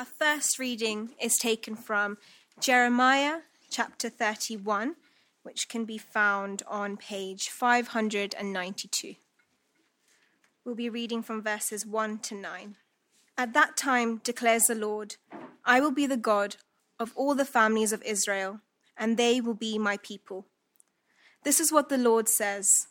Our 0.00 0.06
first 0.06 0.58
reading 0.58 1.10
is 1.20 1.36
taken 1.36 1.76
from 1.76 2.16
Jeremiah 2.58 3.40
chapter 3.68 4.08
31, 4.08 4.96
which 5.42 5.68
can 5.68 5.84
be 5.84 5.98
found 5.98 6.62
on 6.66 6.96
page 6.96 7.50
592. 7.50 9.16
We'll 10.64 10.74
be 10.74 10.88
reading 10.88 11.22
from 11.22 11.42
verses 11.42 11.84
1 11.84 12.20
to 12.20 12.34
9. 12.34 12.76
At 13.36 13.52
that 13.52 13.76
time, 13.76 14.22
declares 14.24 14.68
the 14.68 14.74
Lord, 14.74 15.16
I 15.66 15.82
will 15.82 15.92
be 15.92 16.06
the 16.06 16.16
God 16.16 16.56
of 16.98 17.12
all 17.14 17.34
the 17.34 17.44
families 17.44 17.92
of 17.92 18.02
Israel, 18.04 18.60
and 18.96 19.18
they 19.18 19.38
will 19.38 19.52
be 19.52 19.76
my 19.76 19.98
people. 19.98 20.46
This 21.44 21.60
is 21.60 21.70
what 21.70 21.90
the 21.90 21.98
Lord 21.98 22.26
says 22.26 22.86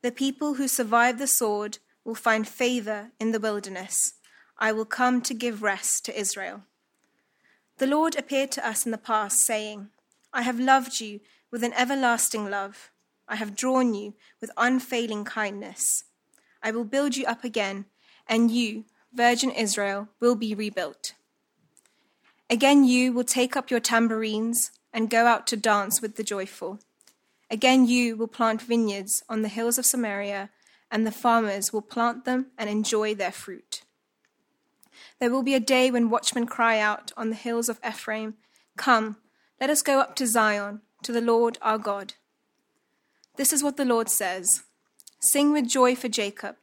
The 0.00 0.10
people 0.10 0.54
who 0.54 0.68
survive 0.68 1.18
the 1.18 1.26
sword 1.26 1.80
will 2.02 2.14
find 2.14 2.48
favor 2.48 3.10
in 3.20 3.32
the 3.32 3.40
wilderness. 3.40 4.14
I 4.60 4.72
will 4.72 4.84
come 4.84 5.22
to 5.22 5.32
give 5.32 5.62
rest 5.62 6.04
to 6.04 6.18
Israel. 6.18 6.62
The 7.78 7.86
Lord 7.86 8.14
appeared 8.14 8.50
to 8.52 8.66
us 8.66 8.84
in 8.84 8.92
the 8.92 8.98
past, 8.98 9.38
saying, 9.40 9.88
I 10.34 10.42
have 10.42 10.60
loved 10.60 11.00
you 11.00 11.20
with 11.50 11.64
an 11.64 11.72
everlasting 11.72 12.50
love. 12.50 12.90
I 13.26 13.36
have 13.36 13.56
drawn 13.56 13.94
you 13.94 14.12
with 14.38 14.50
unfailing 14.58 15.24
kindness. 15.24 16.04
I 16.62 16.72
will 16.72 16.84
build 16.84 17.16
you 17.16 17.24
up 17.24 17.42
again, 17.42 17.86
and 18.28 18.50
you, 18.50 18.84
virgin 19.14 19.50
Israel, 19.50 20.08
will 20.20 20.34
be 20.34 20.54
rebuilt. 20.54 21.14
Again, 22.50 22.84
you 22.84 23.14
will 23.14 23.24
take 23.24 23.56
up 23.56 23.70
your 23.70 23.80
tambourines 23.80 24.72
and 24.92 25.08
go 25.08 25.26
out 25.26 25.46
to 25.46 25.56
dance 25.56 26.02
with 26.02 26.16
the 26.16 26.24
joyful. 26.24 26.80
Again, 27.50 27.86
you 27.86 28.14
will 28.14 28.28
plant 28.28 28.60
vineyards 28.60 29.22
on 29.26 29.40
the 29.40 29.48
hills 29.48 29.78
of 29.78 29.86
Samaria, 29.86 30.50
and 30.90 31.06
the 31.06 31.12
farmers 31.12 31.72
will 31.72 31.80
plant 31.80 32.26
them 32.26 32.48
and 32.58 32.68
enjoy 32.68 33.14
their 33.14 33.32
fruit. 33.32 33.84
There 35.18 35.30
will 35.30 35.42
be 35.42 35.54
a 35.54 35.60
day 35.60 35.90
when 35.90 36.10
watchmen 36.10 36.46
cry 36.46 36.78
out 36.78 37.12
on 37.16 37.30
the 37.30 37.36
hills 37.36 37.68
of 37.68 37.80
Ephraim, 37.86 38.34
Come, 38.76 39.16
let 39.60 39.70
us 39.70 39.82
go 39.82 40.00
up 40.00 40.16
to 40.16 40.26
Zion, 40.26 40.80
to 41.02 41.12
the 41.12 41.20
Lord 41.20 41.58
our 41.60 41.78
God. 41.78 42.14
This 43.36 43.52
is 43.52 43.62
what 43.62 43.76
the 43.76 43.84
Lord 43.84 44.08
says 44.08 44.64
Sing 45.20 45.52
with 45.52 45.68
joy 45.68 45.94
for 45.94 46.08
Jacob, 46.08 46.56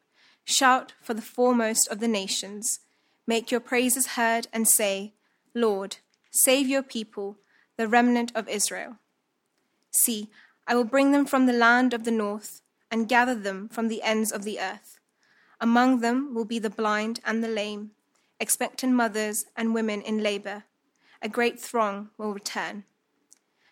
shout 0.43 0.93
for 1.01 1.13
the 1.13 1.21
foremost 1.21 1.87
of 1.89 1.99
the 1.99 2.07
nations. 2.07 2.79
Make 3.27 3.51
your 3.51 3.59
praises 3.59 4.15
heard 4.15 4.47
and 4.53 4.67
say, 4.67 5.13
Lord, 5.53 5.97
save 6.31 6.67
your 6.67 6.83
people, 6.83 7.37
the 7.77 7.87
remnant 7.87 8.31
of 8.33 8.47
Israel. 8.47 8.97
See, 9.91 10.29
I 10.65 10.75
will 10.75 10.85
bring 10.85 11.11
them 11.11 11.25
from 11.25 11.45
the 11.45 11.53
land 11.53 11.93
of 11.93 12.03
the 12.03 12.11
north 12.11 12.61
and 12.89 13.09
gather 13.09 13.35
them 13.35 13.69
from 13.69 13.89
the 13.89 14.01
ends 14.01 14.31
of 14.31 14.43
the 14.43 14.59
earth. 14.59 14.99
Among 15.59 15.99
them 15.99 16.33
will 16.33 16.45
be 16.45 16.59
the 16.59 16.69
blind 16.69 17.19
and 17.25 17.43
the 17.43 17.47
lame 17.47 17.91
expectant 18.39 18.93
mothers 18.93 19.45
and 19.55 19.73
women 19.73 20.01
in 20.01 20.23
labor. 20.23 20.63
A 21.21 21.29
great 21.29 21.59
throng 21.59 22.09
will 22.17 22.33
return. 22.33 22.83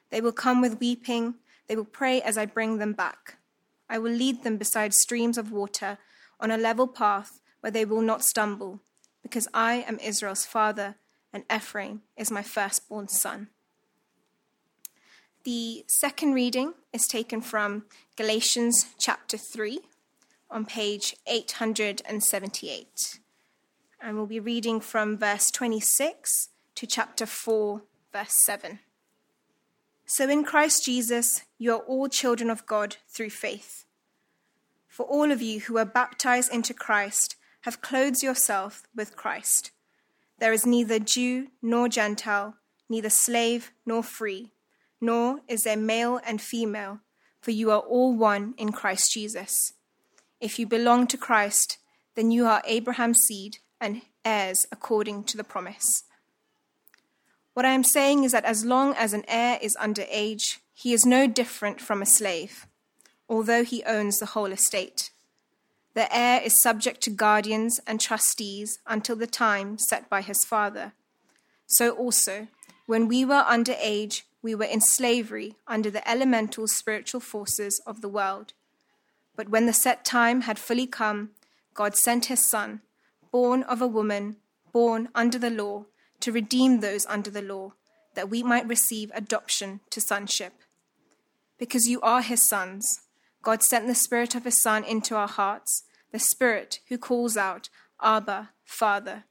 They 0.09 0.21
will 0.21 0.31
come 0.31 0.61
with 0.61 0.80
weeping. 0.80 1.35
They 1.67 1.75
will 1.75 1.85
pray 1.85 2.21
as 2.21 2.38
I 2.38 2.45
bring 2.45 2.77
them 2.77 2.93
back. 2.93 3.38
I 3.89 3.97
will 3.97 4.11
lead 4.11 4.43
them 4.43 4.58
beside 4.58 4.93
streams 4.93 5.38
of 5.38 5.52
water 5.52 5.97
on 6.39 6.52
a 6.52 6.58
level 6.58 6.88
path 6.88 7.39
where 7.61 7.71
they 7.71 7.86
will 7.86 8.02
not 8.02 8.23
stumble, 8.23 8.80
because 9.21 9.47
I 9.53 9.86
am 9.88 9.99
Israel's 9.99 10.45
father 10.45 10.95
and 11.33 11.43
Ephraim 11.53 12.02
is 12.16 12.31
my 12.31 12.41
firstborn 12.41 13.08
son. 13.08 13.49
The 15.43 15.83
second 15.88 16.33
reading 16.33 16.73
is 16.91 17.08
taken 17.08 17.41
from 17.41 17.86
Galatians 18.16 18.88
chapter 18.99 19.38
3 19.38 19.80
on 20.49 20.66
page 20.66 21.16
878 21.27 23.19
and 24.06 24.16
we'll 24.16 24.28
be 24.28 24.39
reading 24.39 24.80
from 24.80 25.17
verse 25.17 25.50
26 25.50 26.50
to 26.75 26.86
chapter 26.86 27.25
4, 27.25 27.81
verse 28.14 28.36
7. 28.45 28.78
So 30.06 30.30
in 30.30 30.44
Christ 30.44 30.86
Jesus, 30.86 31.42
you 31.58 31.73
are 31.73 31.80
all 31.80 32.08
children 32.08 32.52
of 32.52 32.67
God 32.67 32.98
through 33.09 33.31
faith. 33.31 33.83
For 34.88 35.08
all 35.08 35.32
of 35.32 35.42
you 35.42 35.61
who 35.61 35.80
are 35.80 35.86
baptized 35.86 36.54
into 36.54 36.71
Christ 36.71 37.36
have 37.61 37.82
clothed 37.82 38.21
yourself 38.21 38.83
with 38.95 39.16
Christ. 39.16 39.71
There 40.37 40.54
is 40.54 40.67
neither 40.67 40.99
Jew 40.99 41.48
nor 41.64 41.89
Gentile, 41.89 42.58
neither 42.87 43.10
slave 43.10 43.72
nor 43.87 44.04
free, 44.04 44.52
nor 45.02 45.39
is 45.48 45.64
there 45.64 45.76
male 45.76 46.22
and 46.27 46.39
female, 46.39 46.99
for 47.42 47.49
you 47.49 47.72
are 47.72 47.80
all 47.80 48.16
one 48.16 48.54
in 48.60 48.72
Christ 48.72 49.11
Jesus. 49.11 49.73
If 50.39 50.60
you 50.60 50.67
belong 50.67 51.08
to 51.08 51.17
Christ, 51.17 51.80
then 52.14 52.30
you 52.30 52.45
are 52.45 52.61
Abraham's 52.67 53.22
seed 53.27 53.58
and 53.86 54.02
heirs 54.26 54.66
according 54.72 55.23
to 55.26 55.38
the 55.38 55.44
promise. 55.44 56.04
What 57.54 57.66
I 57.66 57.73
am 57.73 57.84
saying 57.84 58.23
is 58.23 58.32
that 58.32 58.44
as 58.44 58.66
long 58.66 58.96
as 58.96 59.14
an 59.14 59.23
heir 59.28 59.60
is 59.62 59.78
under 59.80 60.04
age, 60.10 60.60
he 60.73 60.92
is 60.92 61.06
no 61.06 61.28
different 61.28 61.80
from 61.80 62.02
a 62.02 62.06
slave, 62.06 62.66
although 63.30 63.64
he 63.64 63.84
owns 63.84 64.18
the 64.18 64.26
whole 64.26 64.52
estate. 64.52 65.12
The 65.94 66.14
heir 66.14 66.42
is 66.42 66.62
subject 66.62 67.02
to 67.02 67.12
guardians 67.12 67.80
and 67.88 68.02
trustees 68.02 68.80
until 68.88 69.16
the 69.16 69.28
time 69.28 69.78
set 69.78 70.10
by 70.10 70.22
his 70.22 70.44
father. 70.44 70.94
So 71.67 71.92
also, 71.92 72.48
when 72.88 73.08
we 73.08 73.23
were 73.23 73.46
under 73.48 73.76
age, 73.80 74.26
we 74.42 74.56
were 74.56 74.66
in 74.66 74.82
slavery 74.82 75.56
under 75.67 75.92
the 75.92 76.08
elemental 76.10 76.67
spiritual 76.67 77.22
forces 77.22 77.82
of 77.86 78.02
the 78.02 78.10
world. 78.10 78.54
But 79.36 79.50
when 79.50 79.67
the 79.67 79.73
set 79.73 80.04
time 80.04 80.42
had 80.42 80.60
fully 80.60 80.88
come, 80.88 81.30
God 81.73 81.96
sent 81.96 82.26
his 82.26 82.50
Son 82.50 82.82
born 83.36 83.64
of 83.64 83.82
a 83.82 83.88
woman, 83.88 84.38
born 84.72 85.10
under 85.14 85.38
the 85.38 85.50
law, 85.50 85.84
to 86.22 86.32
redeem 86.32 86.80
those 86.80 87.06
under 87.08 87.30
the 87.30 87.42
law, 87.42 87.73
that 88.14 88.30
we 88.30 88.42
might 88.42 88.66
receive 88.66 89.12
adoption 89.14 89.82
to 89.90 90.00
sonship. 90.00 90.54
Because 91.58 91.86
you 91.86 92.00
are 92.00 92.22
his 92.22 92.48
sons, 92.48 93.02
God 93.42 93.62
sent 93.62 93.88
the 93.88 93.94
Spirit 93.94 94.36
of 94.36 94.46
his 94.46 94.62
Son 94.62 94.86
into 94.86 95.18
our 95.18 95.28
hearts, 95.28 95.84
the 96.14 96.18
Spirit 96.18 96.80
who 96.88 96.98
calls 96.98 97.36
out, 97.36 97.68
Abba, 98.02 98.52
Father. 98.64 99.26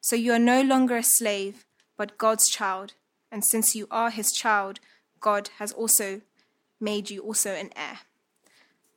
So 0.00 0.14
you 0.14 0.32
are 0.34 0.38
no 0.38 0.62
longer 0.62 0.96
a 0.96 1.02
slave, 1.02 1.64
but 1.96 2.16
God's 2.16 2.48
child. 2.48 2.92
And 3.32 3.44
since 3.44 3.74
you 3.74 3.88
are 3.90 4.10
his 4.10 4.30
child, 4.30 4.78
God 5.18 5.50
has 5.58 5.72
also 5.72 6.20
made 6.78 7.10
you 7.10 7.22
also 7.22 7.50
an 7.54 7.70
heir. 7.74 7.98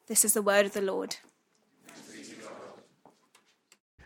This 0.05 0.23
is 0.23 0.33
the 0.33 0.43
word 0.43 0.67
of 0.67 0.73
the 0.73 0.83
Lord. 0.83 1.15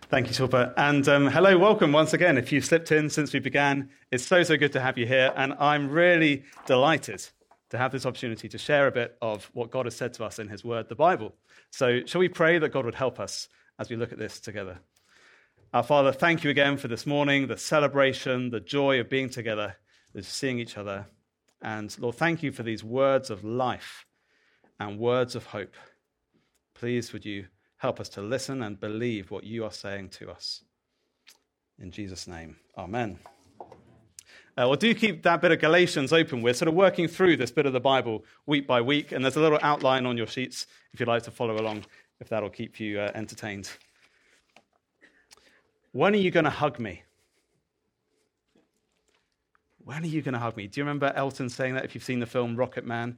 Thank 0.08 0.28
you, 0.28 0.34
Shilpa. 0.34 0.72
And 0.78 1.08
um, 1.08 1.26
hello, 1.26 1.58
welcome 1.58 1.92
once 1.92 2.14
again. 2.14 2.38
If 2.38 2.52
you've 2.52 2.64
slipped 2.64 2.92
in 2.92 3.10
since 3.10 3.34
we 3.34 3.40
began, 3.40 3.90
it's 4.12 4.24
so, 4.24 4.44
so 4.44 4.56
good 4.56 4.72
to 4.74 4.80
have 4.80 5.00
you 5.00 5.08
here. 5.08 5.34
And 5.36 5.54
I'm 5.54 5.90
really 5.90 6.44
delighted 6.68 7.26
to 7.72 7.78
have 7.80 7.92
this 7.92 8.06
opportunity 8.06 8.48
to 8.50 8.58
share 8.60 8.86
a 8.86 8.92
bit 8.92 9.18
of 9.24 9.50
what 9.54 9.72
God 9.72 9.88
has 9.88 9.96
said 9.96 10.14
to 10.14 10.24
us 10.24 10.38
in 10.38 10.48
His 10.48 10.64
Word, 10.64 10.90
the 10.90 10.96
Bible. 10.96 11.34
So, 11.72 12.06
shall 12.06 12.20
we 12.20 12.30
pray 12.30 12.60
that 12.60 12.70
God 12.70 12.86
would 12.86 12.94
help 12.94 13.20
us 13.20 13.50
as 13.80 13.90
we 13.90 13.96
look 13.96 14.12
at 14.12 14.20
this 14.20 14.40
together? 14.40 14.78
Our 15.74 15.82
Father, 15.82 16.12
thank 16.12 16.44
you 16.44 16.52
again 16.52 16.78
for 16.78 16.88
this 16.88 17.08
morning, 17.08 17.48
the 17.48 17.58
celebration, 17.58 18.52
the 18.52 18.60
joy 18.60 19.00
of 19.00 19.10
being 19.10 19.32
together, 19.32 19.76
of 20.14 20.28
seeing 20.28 20.60
each 20.60 20.78
other. 20.78 21.08
And 21.64 21.94
Lord, 22.00 22.16
thank 22.16 22.44
you 22.44 22.52
for 22.52 22.62
these 22.62 22.84
words 22.84 23.32
of 23.32 23.44
life 23.44 24.06
and 24.80 25.00
words 25.00 25.36
of 25.36 25.48
hope. 25.48 25.74
Please, 26.76 27.12
would 27.12 27.26
you 27.26 27.48
Help 27.78 28.00
us 28.00 28.10
to 28.10 28.22
listen 28.22 28.62
and 28.62 28.80
believe 28.80 29.32
what 29.32 29.44
you 29.44 29.64
are 29.66 29.72
saying 29.72 30.10
to 30.10 30.32
us. 30.32 30.64
In 31.78 31.92
Jesus' 31.92 32.28
name, 32.28 32.56
amen. 32.78 33.20
Uh, 34.58 34.64
well, 34.68 34.76
do 34.76 34.94
keep 34.96 35.24
that 35.24 35.42
bit 35.42 35.52
of 35.52 35.60
Galatians 35.60 36.14
open. 36.14 36.42
We're 36.42 36.54
sort 36.54 36.70
of 36.70 36.76
working 36.76 37.10
through 37.10 37.36
this 37.36 37.52
bit 37.52 37.66
of 37.66 37.74
the 37.74 37.82
Bible 37.82 38.24
week 38.46 38.66
by 38.66 38.80
week, 38.80 39.12
and 39.12 39.24
there's 39.24 39.36
a 39.36 39.42
little 39.42 39.60
outline 39.62 40.06
on 40.06 40.16
your 40.16 40.28
sheets 40.28 40.66
if 40.94 41.00
you'd 41.02 41.10
like 41.10 41.24
to 41.24 41.32
follow 41.32 41.58
along, 41.58 41.84
if 42.22 42.30
that'll 42.30 42.50
keep 42.50 42.80
you 42.80 43.02
uh, 43.02 43.12
entertained. 43.14 43.70
When 45.92 46.14
are 46.14 46.18
you 46.18 46.32
going 46.32 46.46
to 46.46 46.50
hug 46.50 46.80
me? 46.80 47.04
When 49.84 50.04
are 50.04 50.08
you 50.08 50.22
going 50.22 50.34
to 50.34 50.40
hug 50.40 50.56
me? 50.56 50.68
Do 50.68 50.80
you 50.80 50.86
remember 50.86 51.12
Elton 51.14 51.50
saying 51.50 51.76
that 51.76 51.84
if 51.84 51.94
you've 51.94 52.04
seen 52.04 52.20
the 52.20 52.26
film 52.26 52.56
Rocketman? 52.56 53.18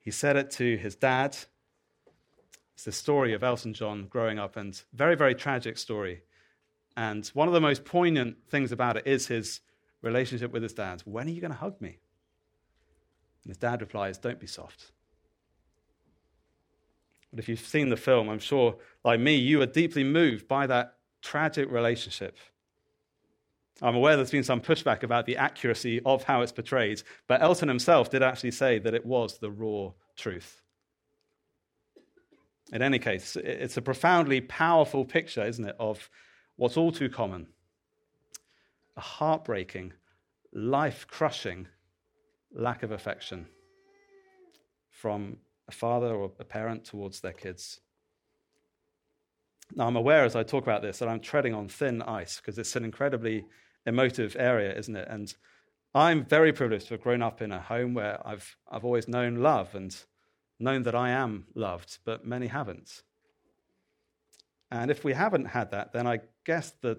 He 0.00 0.10
said 0.10 0.36
it 0.36 0.50
to 0.52 0.76
his 0.78 0.96
dad 0.96 1.36
it's 2.78 2.84
the 2.84 2.92
story 2.92 3.32
of 3.32 3.42
Elton 3.42 3.74
John 3.74 4.06
growing 4.08 4.38
up, 4.38 4.56
and 4.56 4.80
very, 4.92 5.16
very 5.16 5.34
tragic 5.34 5.76
story. 5.78 6.22
And 6.96 7.26
one 7.34 7.48
of 7.48 7.54
the 7.54 7.60
most 7.60 7.84
poignant 7.84 8.36
things 8.48 8.70
about 8.70 8.96
it 8.96 9.04
is 9.04 9.26
his 9.26 9.58
relationship 10.00 10.52
with 10.52 10.62
his 10.62 10.74
dad. 10.74 11.02
When 11.04 11.26
are 11.26 11.30
you 11.30 11.40
going 11.40 11.50
to 11.50 11.58
hug 11.58 11.80
me? 11.80 11.98
And 13.42 13.50
his 13.50 13.56
dad 13.56 13.80
replies, 13.80 14.16
Don't 14.16 14.38
be 14.38 14.46
soft. 14.46 14.92
But 17.32 17.40
if 17.40 17.48
you've 17.48 17.58
seen 17.58 17.88
the 17.88 17.96
film, 17.96 18.28
I'm 18.28 18.38
sure, 18.38 18.76
like 19.04 19.18
me, 19.18 19.34
you 19.34 19.60
are 19.60 19.66
deeply 19.66 20.04
moved 20.04 20.46
by 20.46 20.68
that 20.68 20.98
tragic 21.20 21.68
relationship. 21.72 22.36
I'm 23.82 23.96
aware 23.96 24.14
there's 24.14 24.30
been 24.30 24.44
some 24.44 24.60
pushback 24.60 25.02
about 25.02 25.26
the 25.26 25.36
accuracy 25.36 26.00
of 26.06 26.22
how 26.22 26.42
it's 26.42 26.52
portrayed, 26.52 27.02
but 27.26 27.42
Elton 27.42 27.66
himself 27.66 28.08
did 28.08 28.22
actually 28.22 28.52
say 28.52 28.78
that 28.78 28.94
it 28.94 29.04
was 29.04 29.38
the 29.38 29.50
raw 29.50 29.90
truth. 30.14 30.62
In 32.72 32.82
any 32.82 32.98
case, 32.98 33.36
it's 33.36 33.76
a 33.76 33.82
profoundly 33.82 34.40
powerful 34.40 35.04
picture, 35.04 35.44
isn't 35.46 35.64
it, 35.64 35.76
of 35.78 36.10
what's 36.56 36.76
all 36.76 36.92
too 36.92 37.08
common 37.08 37.46
a 38.96 39.00
heartbreaking, 39.00 39.92
life 40.52 41.06
crushing 41.06 41.68
lack 42.52 42.82
of 42.82 42.90
affection 42.90 43.46
from 44.90 45.36
a 45.68 45.72
father 45.72 46.12
or 46.14 46.32
a 46.40 46.44
parent 46.44 46.84
towards 46.84 47.20
their 47.20 47.32
kids. 47.32 47.80
Now, 49.76 49.86
I'm 49.86 49.96
aware 49.96 50.24
as 50.24 50.34
I 50.34 50.42
talk 50.42 50.64
about 50.64 50.82
this 50.82 50.98
that 50.98 51.08
I'm 51.08 51.20
treading 51.20 51.54
on 51.54 51.68
thin 51.68 52.02
ice 52.02 52.38
because 52.38 52.58
it's 52.58 52.74
an 52.74 52.84
incredibly 52.84 53.44
emotive 53.86 54.34
area, 54.38 54.76
isn't 54.76 54.96
it? 54.96 55.06
And 55.08 55.32
I'm 55.94 56.24
very 56.24 56.52
privileged 56.52 56.88
to 56.88 56.94
have 56.94 57.02
grown 57.02 57.22
up 57.22 57.40
in 57.40 57.52
a 57.52 57.60
home 57.60 57.94
where 57.94 58.20
I've, 58.26 58.56
I've 58.70 58.84
always 58.84 59.06
known 59.08 59.36
love 59.36 59.74
and 59.74 59.94
known 60.58 60.82
that 60.84 60.94
I 60.94 61.10
am 61.10 61.46
loved, 61.54 61.98
but 62.04 62.26
many 62.26 62.46
haven't. 62.46 63.02
And 64.70 64.90
if 64.90 65.04
we 65.04 65.12
haven't 65.12 65.46
had 65.46 65.70
that, 65.70 65.92
then 65.92 66.06
I 66.06 66.20
guess 66.44 66.72
that 66.82 66.98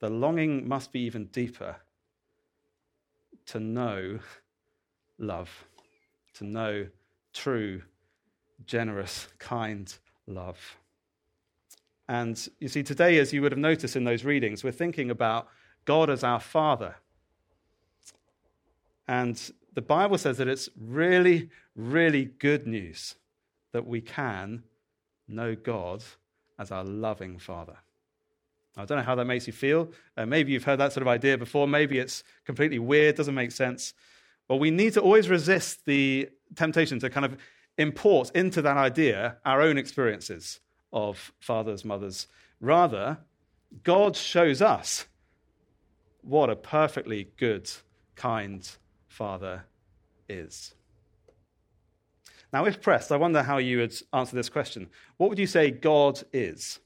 the 0.00 0.10
longing 0.10 0.68
must 0.68 0.92
be 0.92 1.00
even 1.00 1.26
deeper 1.26 1.76
to 3.46 3.60
know 3.60 4.18
love, 5.18 5.64
to 6.34 6.44
know 6.44 6.86
true, 7.32 7.82
generous, 8.66 9.28
kind 9.38 9.92
love. 10.26 10.76
And 12.08 12.48
you 12.58 12.68
see, 12.68 12.82
today, 12.82 13.18
as 13.18 13.32
you 13.32 13.42
would 13.42 13.52
have 13.52 13.58
noticed 13.58 13.96
in 13.96 14.04
those 14.04 14.24
readings, 14.24 14.64
we're 14.64 14.72
thinking 14.72 15.10
about 15.10 15.48
God 15.84 16.10
as 16.10 16.24
our 16.24 16.40
Father. 16.40 16.96
And 19.06 19.40
the 19.78 19.82
Bible 19.82 20.18
says 20.18 20.38
that 20.38 20.48
it's 20.48 20.68
really, 20.76 21.50
really 21.76 22.24
good 22.24 22.66
news 22.66 23.14
that 23.70 23.86
we 23.86 24.00
can 24.00 24.64
know 25.28 25.54
God 25.54 26.02
as 26.58 26.72
our 26.72 26.82
loving 26.82 27.38
Father. 27.38 27.76
I 28.76 28.86
don't 28.86 28.98
know 28.98 29.04
how 29.04 29.14
that 29.14 29.26
makes 29.26 29.46
you 29.46 29.52
feel. 29.52 29.92
Uh, 30.16 30.26
maybe 30.26 30.50
you've 30.50 30.64
heard 30.64 30.80
that 30.80 30.92
sort 30.92 31.02
of 31.02 31.06
idea 31.06 31.38
before. 31.38 31.68
Maybe 31.68 32.00
it's 32.00 32.24
completely 32.44 32.80
weird, 32.80 33.14
doesn't 33.14 33.36
make 33.36 33.52
sense. 33.52 33.94
But 34.48 34.56
we 34.56 34.72
need 34.72 34.94
to 34.94 35.00
always 35.00 35.28
resist 35.28 35.84
the 35.84 36.28
temptation 36.56 36.98
to 36.98 37.08
kind 37.08 37.24
of 37.24 37.36
import 37.76 38.32
into 38.34 38.60
that 38.62 38.76
idea 38.76 39.36
our 39.44 39.62
own 39.62 39.78
experiences 39.78 40.58
of 40.92 41.30
fathers, 41.38 41.84
mothers. 41.84 42.26
Rather, 42.60 43.18
God 43.84 44.16
shows 44.16 44.60
us 44.60 45.06
what 46.22 46.50
a 46.50 46.56
perfectly 46.56 47.28
good, 47.36 47.70
kind 48.16 48.68
father 49.08 49.64
is. 50.28 50.74
Now, 52.52 52.64
if 52.64 52.80
pressed, 52.80 53.12
I 53.12 53.16
wonder 53.16 53.42
how 53.42 53.58
you 53.58 53.78
would 53.78 53.94
answer 54.12 54.36
this 54.36 54.48
question. 54.48 54.88
What 55.16 55.28
would 55.28 55.38
you 55.38 55.46
say 55.46 55.70
God 55.70 56.22
is 56.32 56.78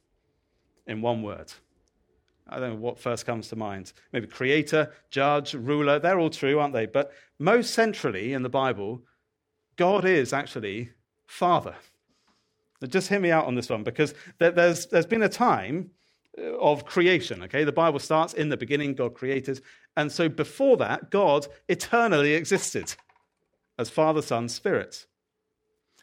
in 0.86 1.02
one 1.02 1.22
word? 1.22 1.52
I 2.48 2.58
don't 2.58 2.70
know 2.70 2.76
what 2.76 2.98
first 2.98 3.26
comes 3.26 3.48
to 3.48 3.56
mind. 3.56 3.92
Maybe 4.12 4.26
creator, 4.26 4.92
judge, 5.10 5.54
ruler, 5.54 5.98
they're 5.98 6.18
all 6.18 6.30
true, 6.30 6.58
aren't 6.58 6.74
they? 6.74 6.86
But 6.86 7.12
most 7.38 7.72
centrally 7.72 8.32
in 8.32 8.42
the 8.42 8.48
Bible, 8.48 9.02
God 9.76 10.04
is 10.04 10.32
actually 10.32 10.90
Father. 11.26 11.74
Now 12.80 12.88
just 12.88 13.08
hear 13.08 13.20
me 13.20 13.30
out 13.30 13.46
on 13.46 13.54
this 13.54 13.70
one 13.70 13.84
because 13.84 14.14
there's, 14.38 14.86
there's 14.86 15.06
been 15.06 15.22
a 15.22 15.28
time 15.28 15.90
of 16.38 16.84
creation, 16.84 17.42
okay? 17.42 17.64
The 17.64 17.72
Bible 17.72 17.98
starts 17.98 18.32
in 18.34 18.48
the 18.48 18.56
beginning, 18.56 18.94
God 18.94 19.14
created. 19.14 19.60
And 19.96 20.10
so 20.10 20.28
before 20.28 20.76
that, 20.78 21.10
God 21.10 21.46
eternally 21.68 22.34
existed 22.34 22.94
as 23.78 23.90
Father, 23.90 24.22
Son, 24.22 24.48
Spirit. 24.48 25.06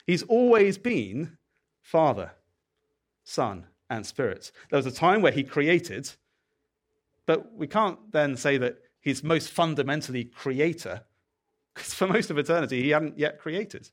He's 0.05 0.23
always 0.23 0.77
been 0.77 1.37
Father, 1.81 2.31
Son, 3.23 3.65
and 3.89 4.05
Spirit. 4.05 4.51
There 4.69 4.77
was 4.77 4.85
a 4.85 4.91
time 4.91 5.21
where 5.21 5.31
He 5.31 5.43
created, 5.43 6.11
but 7.25 7.53
we 7.55 7.67
can't 7.67 8.11
then 8.11 8.37
say 8.37 8.57
that 8.57 8.77
He's 9.01 9.23
most 9.23 9.49
fundamentally 9.49 10.25
creator, 10.25 11.01
because 11.73 11.93
for 11.93 12.07
most 12.07 12.29
of 12.29 12.37
eternity, 12.37 12.83
He 12.83 12.89
hadn't 12.89 13.17
yet 13.17 13.39
created. 13.39 13.89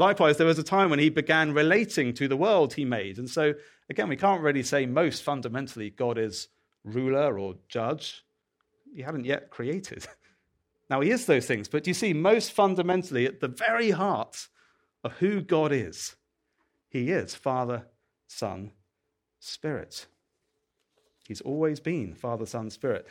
Likewise, 0.00 0.38
there 0.38 0.46
was 0.46 0.58
a 0.58 0.62
time 0.62 0.88
when 0.88 0.98
he 0.98 1.10
began 1.10 1.52
relating 1.52 2.14
to 2.14 2.26
the 2.26 2.36
world 2.36 2.72
he 2.72 2.86
made. 2.86 3.18
And 3.18 3.28
so, 3.28 3.52
again, 3.90 4.08
we 4.08 4.16
can't 4.16 4.40
really 4.40 4.62
say 4.62 4.86
most 4.86 5.22
fundamentally 5.22 5.90
God 5.90 6.16
is 6.16 6.48
ruler 6.84 7.38
or 7.38 7.56
judge. 7.68 8.24
He 8.96 9.02
hadn't 9.02 9.26
yet 9.26 9.50
created. 9.50 10.06
Now, 10.88 11.02
he 11.02 11.12
is 11.12 11.24
those 11.24 11.46
things, 11.46 11.68
but 11.68 11.86
you 11.86 11.94
see, 11.94 12.12
most 12.12 12.50
fundamentally, 12.50 13.24
at 13.24 13.38
the 13.38 13.46
very 13.46 13.90
heart 13.90 14.48
of 15.04 15.12
who 15.18 15.40
God 15.40 15.70
is, 15.70 16.16
he 16.88 17.12
is 17.12 17.32
Father, 17.32 17.86
Son, 18.26 18.72
Spirit. 19.38 20.06
He's 21.28 21.42
always 21.42 21.78
been 21.78 22.16
Father, 22.16 22.44
Son, 22.44 22.70
Spirit. 22.70 23.06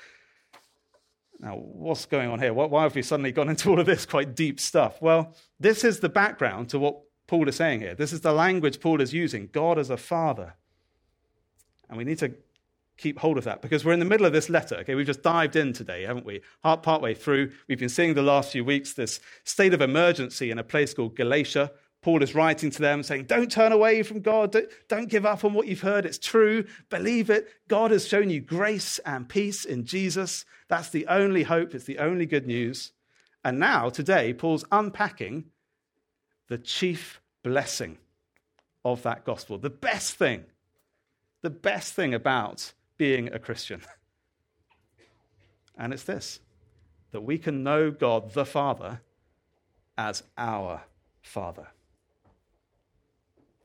Now, 1.40 1.56
what's 1.56 2.06
going 2.06 2.30
on 2.30 2.40
here? 2.40 2.54
Why 2.54 2.84
have 2.84 2.96
we 2.96 3.02
suddenly 3.02 3.32
gone 3.32 3.50
into 3.50 3.70
all 3.70 3.80
of 3.80 3.86
this 3.86 4.06
quite 4.06 4.36
deep 4.36 4.60
stuff? 4.60 5.02
Well, 5.02 5.36
this 5.60 5.84
is 5.86 6.02
the 6.02 6.10
background 6.10 6.70
to 6.70 6.80
what 6.80 7.02
Paul 7.28 7.48
is 7.48 7.56
saying 7.56 7.80
here. 7.80 7.96
This 7.96 8.12
is 8.12 8.22
the 8.22 8.34
language 8.34 8.82
Paul 8.82 9.00
is 9.00 9.14
using 9.14 9.50
God 9.52 9.80
as 9.80 9.90
a 9.90 9.98
father. 9.98 10.56
And 11.88 11.98
we 11.98 12.04
need 12.04 12.20
to 12.20 12.34
keep 12.98 13.20
hold 13.20 13.38
of 13.38 13.46
that 13.46 13.62
because 13.62 13.86
we're 13.86 13.94
in 13.94 14.00
the 14.00 14.06
middle 14.06 14.26
of 14.26 14.34
this 14.34 14.50
letter. 14.50 14.76
Okay, 14.78 14.96
we've 14.96 15.06
just 15.06 15.24
dived 15.24 15.56
in 15.56 15.72
today, 15.72 16.04
haven't 16.04 16.26
we? 16.26 16.42
Part 16.62 17.02
way 17.02 17.14
through, 17.14 17.52
we've 17.70 17.80
been 17.80 17.88
seeing 17.88 18.14
the 18.14 18.22
last 18.22 18.52
few 18.52 18.66
weeks 18.66 18.94
this 18.94 19.22
state 19.46 19.74
of 19.74 19.82
emergency 19.82 20.52
in 20.52 20.60
a 20.60 20.64
place 20.64 20.94
called 20.94 21.16
Galatia, 21.16 21.72
Paul 22.01 22.24
is 22.24 22.34
writing 22.34 22.72
to 22.72 22.81
them 22.81 23.04
saying, 23.04 23.25
Don't 23.25 23.51
turn 23.51 23.72
away 23.72 24.04
from 24.04 24.22
God. 24.22 24.56
Don't 24.88 25.10
give 25.10 25.25
up 25.25 25.44
on 25.44 25.54
what 25.54 25.68
you've 25.68 25.81
heard. 25.81 26.06
It's 26.06 26.18
true. 26.18 26.66
Believe 26.90 27.30
it. 27.30 27.50
God 27.68 27.92
has 27.92 28.07
shown 28.07 28.30
you 28.30 28.40
grace 28.40 29.00
and 29.00 29.28
peace 29.28 29.66
in 29.66 29.86
Jesus. 29.86 30.46
That's 30.69 30.90
the 30.90 31.07
only 31.07 31.44
hope. 31.44 31.75
It's 31.75 31.86
the 31.86 32.00
only 32.00 32.25
good 32.25 32.48
news. 32.48 32.94
And 33.44 33.60
now, 33.60 33.90
today, 33.90 34.34
Paul's 34.34 34.66
unpacking 34.72 35.46
the 36.48 36.57
chief 36.57 37.22
blessing 37.44 37.98
of 38.86 39.04
that 39.04 39.25
gospel. 39.25 39.57
The 39.57 39.69
best 39.69 40.16
thing, 40.16 40.45
the 41.42 41.50
best 41.50 41.94
thing 41.94 42.13
about 42.13 42.74
being 42.98 43.31
a 43.34 43.40
Christian. 43.40 43.81
And 45.81 45.94
it's 45.94 46.04
this 46.04 46.42
that 47.12 47.22
we 47.22 47.38
can 47.38 47.63
know 47.63 47.90
God 47.90 48.34
the 48.34 48.45
Father 48.45 49.00
as 49.98 50.24
our 50.38 50.84
Father. 51.22 51.69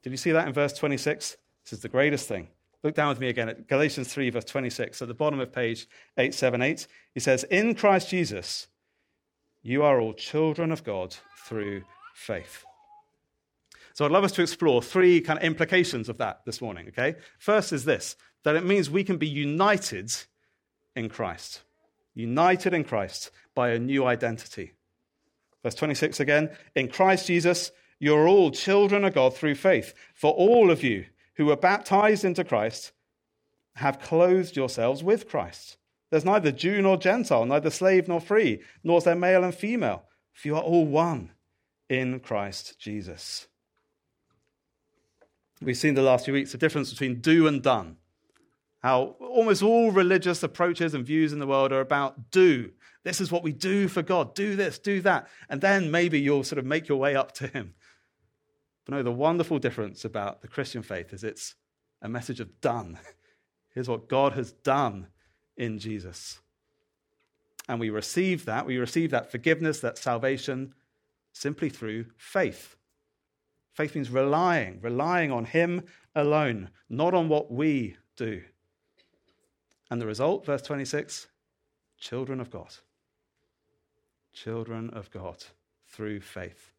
Did 0.04 0.10
you 0.10 0.18
see 0.18 0.32
that 0.32 0.46
in 0.46 0.52
verse 0.52 0.74
26? 0.74 1.38
This 1.64 1.72
is 1.72 1.80
the 1.80 1.88
greatest 1.88 2.28
thing. 2.28 2.48
Look 2.82 2.94
down 2.94 3.08
with 3.08 3.20
me 3.20 3.30
again 3.30 3.48
at 3.48 3.66
Galatians 3.66 4.12
3, 4.12 4.28
verse 4.28 4.44
26, 4.44 5.00
at 5.00 5.08
the 5.08 5.14
bottom 5.14 5.40
of 5.40 5.50
page 5.50 5.88
878. 6.18 6.86
He 7.14 7.20
says, 7.20 7.44
In 7.44 7.74
Christ 7.74 8.10
Jesus, 8.10 8.68
you 9.62 9.82
are 9.82 9.98
all 9.98 10.12
children 10.12 10.70
of 10.70 10.84
God 10.84 11.16
through 11.46 11.84
faith. 12.12 12.66
So 13.94 14.04
I'd 14.04 14.10
love 14.10 14.24
us 14.24 14.32
to 14.32 14.42
explore 14.42 14.82
three 14.82 15.22
kind 15.22 15.38
of 15.38 15.44
implications 15.44 16.10
of 16.10 16.18
that 16.18 16.42
this 16.44 16.60
morning, 16.60 16.88
okay? 16.88 17.14
First 17.38 17.72
is 17.72 17.86
this 17.86 18.14
that 18.42 18.56
it 18.56 18.66
means 18.66 18.90
we 18.90 19.04
can 19.04 19.16
be 19.16 19.26
united 19.26 20.12
in 20.94 21.08
Christ. 21.08 21.62
United 22.14 22.74
in 22.74 22.84
Christ 22.84 23.30
by 23.54 23.70
a 23.70 23.78
new 23.78 24.04
identity. 24.04 24.74
Verse 25.62 25.74
26 25.74 26.20
again, 26.20 26.50
in 26.74 26.88
Christ 26.88 27.26
Jesus, 27.26 27.70
you're 28.04 28.28
all 28.28 28.50
children 28.50 29.02
of 29.02 29.14
God 29.14 29.34
through 29.34 29.54
faith. 29.54 29.94
For 30.12 30.30
all 30.32 30.70
of 30.70 30.82
you 30.82 31.06
who 31.36 31.46
were 31.46 31.56
baptized 31.56 32.22
into 32.22 32.44
Christ 32.44 32.92
have 33.76 33.98
clothed 33.98 34.54
yourselves 34.54 35.02
with 35.02 35.26
Christ. 35.26 35.78
There's 36.10 36.22
neither 36.22 36.52
Jew 36.52 36.82
nor 36.82 36.98
Gentile, 36.98 37.46
neither 37.46 37.70
slave 37.70 38.06
nor 38.06 38.20
free, 38.20 38.60
nor 38.82 38.98
is 38.98 39.04
there 39.04 39.14
male 39.14 39.42
and 39.42 39.54
female, 39.54 40.04
for 40.34 40.48
you 40.48 40.56
are 40.56 40.62
all 40.62 40.84
one 40.84 41.30
in 41.88 42.20
Christ 42.20 42.78
Jesus. 42.78 43.48
We've 45.62 45.74
seen 45.74 45.94
the 45.94 46.02
last 46.02 46.26
few 46.26 46.34
weeks 46.34 46.52
the 46.52 46.58
difference 46.58 46.90
between 46.90 47.22
do 47.22 47.46
and 47.46 47.62
done. 47.62 47.96
How 48.82 49.16
almost 49.18 49.62
all 49.62 49.90
religious 49.90 50.42
approaches 50.42 50.92
and 50.92 51.06
views 51.06 51.32
in 51.32 51.38
the 51.38 51.46
world 51.46 51.72
are 51.72 51.80
about 51.80 52.30
do. 52.30 52.72
This 53.02 53.22
is 53.22 53.32
what 53.32 53.42
we 53.42 53.52
do 53.52 53.88
for 53.88 54.02
God. 54.02 54.34
Do 54.34 54.56
this, 54.56 54.78
do 54.78 55.00
that. 55.00 55.26
And 55.48 55.62
then 55.62 55.90
maybe 55.90 56.20
you'll 56.20 56.44
sort 56.44 56.58
of 56.58 56.66
make 56.66 56.86
your 56.86 56.98
way 56.98 57.16
up 57.16 57.32
to 57.36 57.46
Him. 57.46 57.72
But 58.84 58.94
no, 58.94 59.02
the 59.02 59.12
wonderful 59.12 59.58
difference 59.58 60.04
about 60.04 60.42
the 60.42 60.48
Christian 60.48 60.82
faith 60.82 61.12
is 61.12 61.24
it's 61.24 61.54
a 62.02 62.08
message 62.08 62.40
of 62.40 62.60
done. 62.60 62.98
Here's 63.70 63.88
what 63.88 64.08
God 64.08 64.34
has 64.34 64.52
done 64.52 65.08
in 65.56 65.78
Jesus. 65.78 66.40
And 67.68 67.80
we 67.80 67.90
receive 67.90 68.44
that, 68.44 68.66
we 68.66 68.76
receive 68.76 69.10
that 69.10 69.30
forgiveness, 69.30 69.80
that 69.80 69.98
salvation, 69.98 70.74
simply 71.32 71.70
through 71.70 72.06
faith. 72.16 72.76
Faith 73.72 73.94
means 73.94 74.10
relying, 74.10 74.80
relying 74.80 75.32
on 75.32 75.46
Him 75.46 75.82
alone, 76.14 76.70
not 76.88 77.14
on 77.14 77.28
what 77.28 77.50
we 77.50 77.96
do. 78.16 78.42
And 79.90 80.00
the 80.00 80.06
result, 80.06 80.44
verse 80.44 80.62
26 80.62 81.28
children 81.98 82.40
of 82.40 82.50
God. 82.50 82.74
Children 84.32 84.90
of 84.90 85.10
God 85.10 85.42
through 85.88 86.20
faith. 86.20 86.73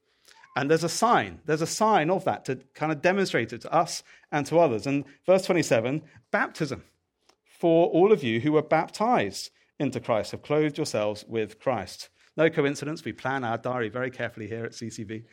And 0.56 0.70
there's 0.70 0.84
a 0.84 0.90
sign. 0.90 1.42
There's 1.46 1.62
a 1.62 1.68
sign 1.68 2.10
of 2.10 2.24
that 2.26 2.46
to 2.46 2.58
kind 2.74 2.92
of 2.92 3.02
demonstrate 3.02 3.52
it 3.52 3.62
to 3.62 3.74
us 3.74 4.04
and 4.32 4.46
to 4.48 4.60
others. 4.60 4.88
And 4.88 5.04
verse 5.26 5.46
27 5.46 6.02
baptism 6.32 6.84
for 7.60 7.88
all 7.88 8.12
of 8.12 8.24
you 8.24 8.40
who 8.40 8.52
were 8.52 8.62
baptized 8.62 9.50
into 9.80 10.00
Christ, 10.00 10.32
have 10.32 10.42
clothed 10.42 10.78
yourselves 10.78 11.26
with 11.28 11.60
Christ. 11.60 12.10
No 12.38 12.50
coincidence, 12.50 13.04
we 13.04 13.14
plan 13.14 13.44
our 13.44 13.58
diary 13.58 13.90
very 13.90 14.12
carefully 14.12 14.48
here 14.48 14.66
at 14.66 14.74
CCV. 14.74 15.24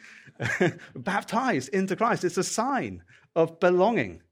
Baptized 0.97 1.69
into 1.71 1.97
Christ. 1.97 2.25
It's 2.25 2.39
a 2.39 2.45
sign 2.45 3.03
of 3.35 3.59
belonging 3.59 4.23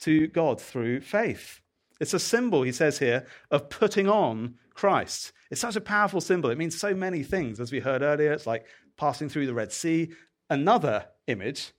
to 0.00 0.26
God 0.26 0.60
through 0.60 1.00
faith. 1.00 1.60
It's 2.00 2.14
a 2.14 2.18
symbol, 2.18 2.62
he 2.62 2.72
says 2.72 2.98
here, 2.98 3.26
of 3.50 3.70
putting 3.70 4.08
on 4.08 4.56
Christ. 4.74 5.32
It's 5.50 5.60
such 5.60 5.76
a 5.76 5.80
powerful 5.80 6.20
symbol. 6.20 6.50
It 6.50 6.58
means 6.58 6.78
so 6.78 6.94
many 6.94 7.22
things, 7.22 7.60
as 7.60 7.70
we 7.70 7.78
heard 7.80 8.02
earlier. 8.02 8.32
It's 8.32 8.46
like 8.46 8.66
passing 8.96 9.28
through 9.28 9.46
the 9.46 9.54
Red 9.54 9.72
Sea. 9.72 10.10
Another 10.48 11.06
image 11.26 11.72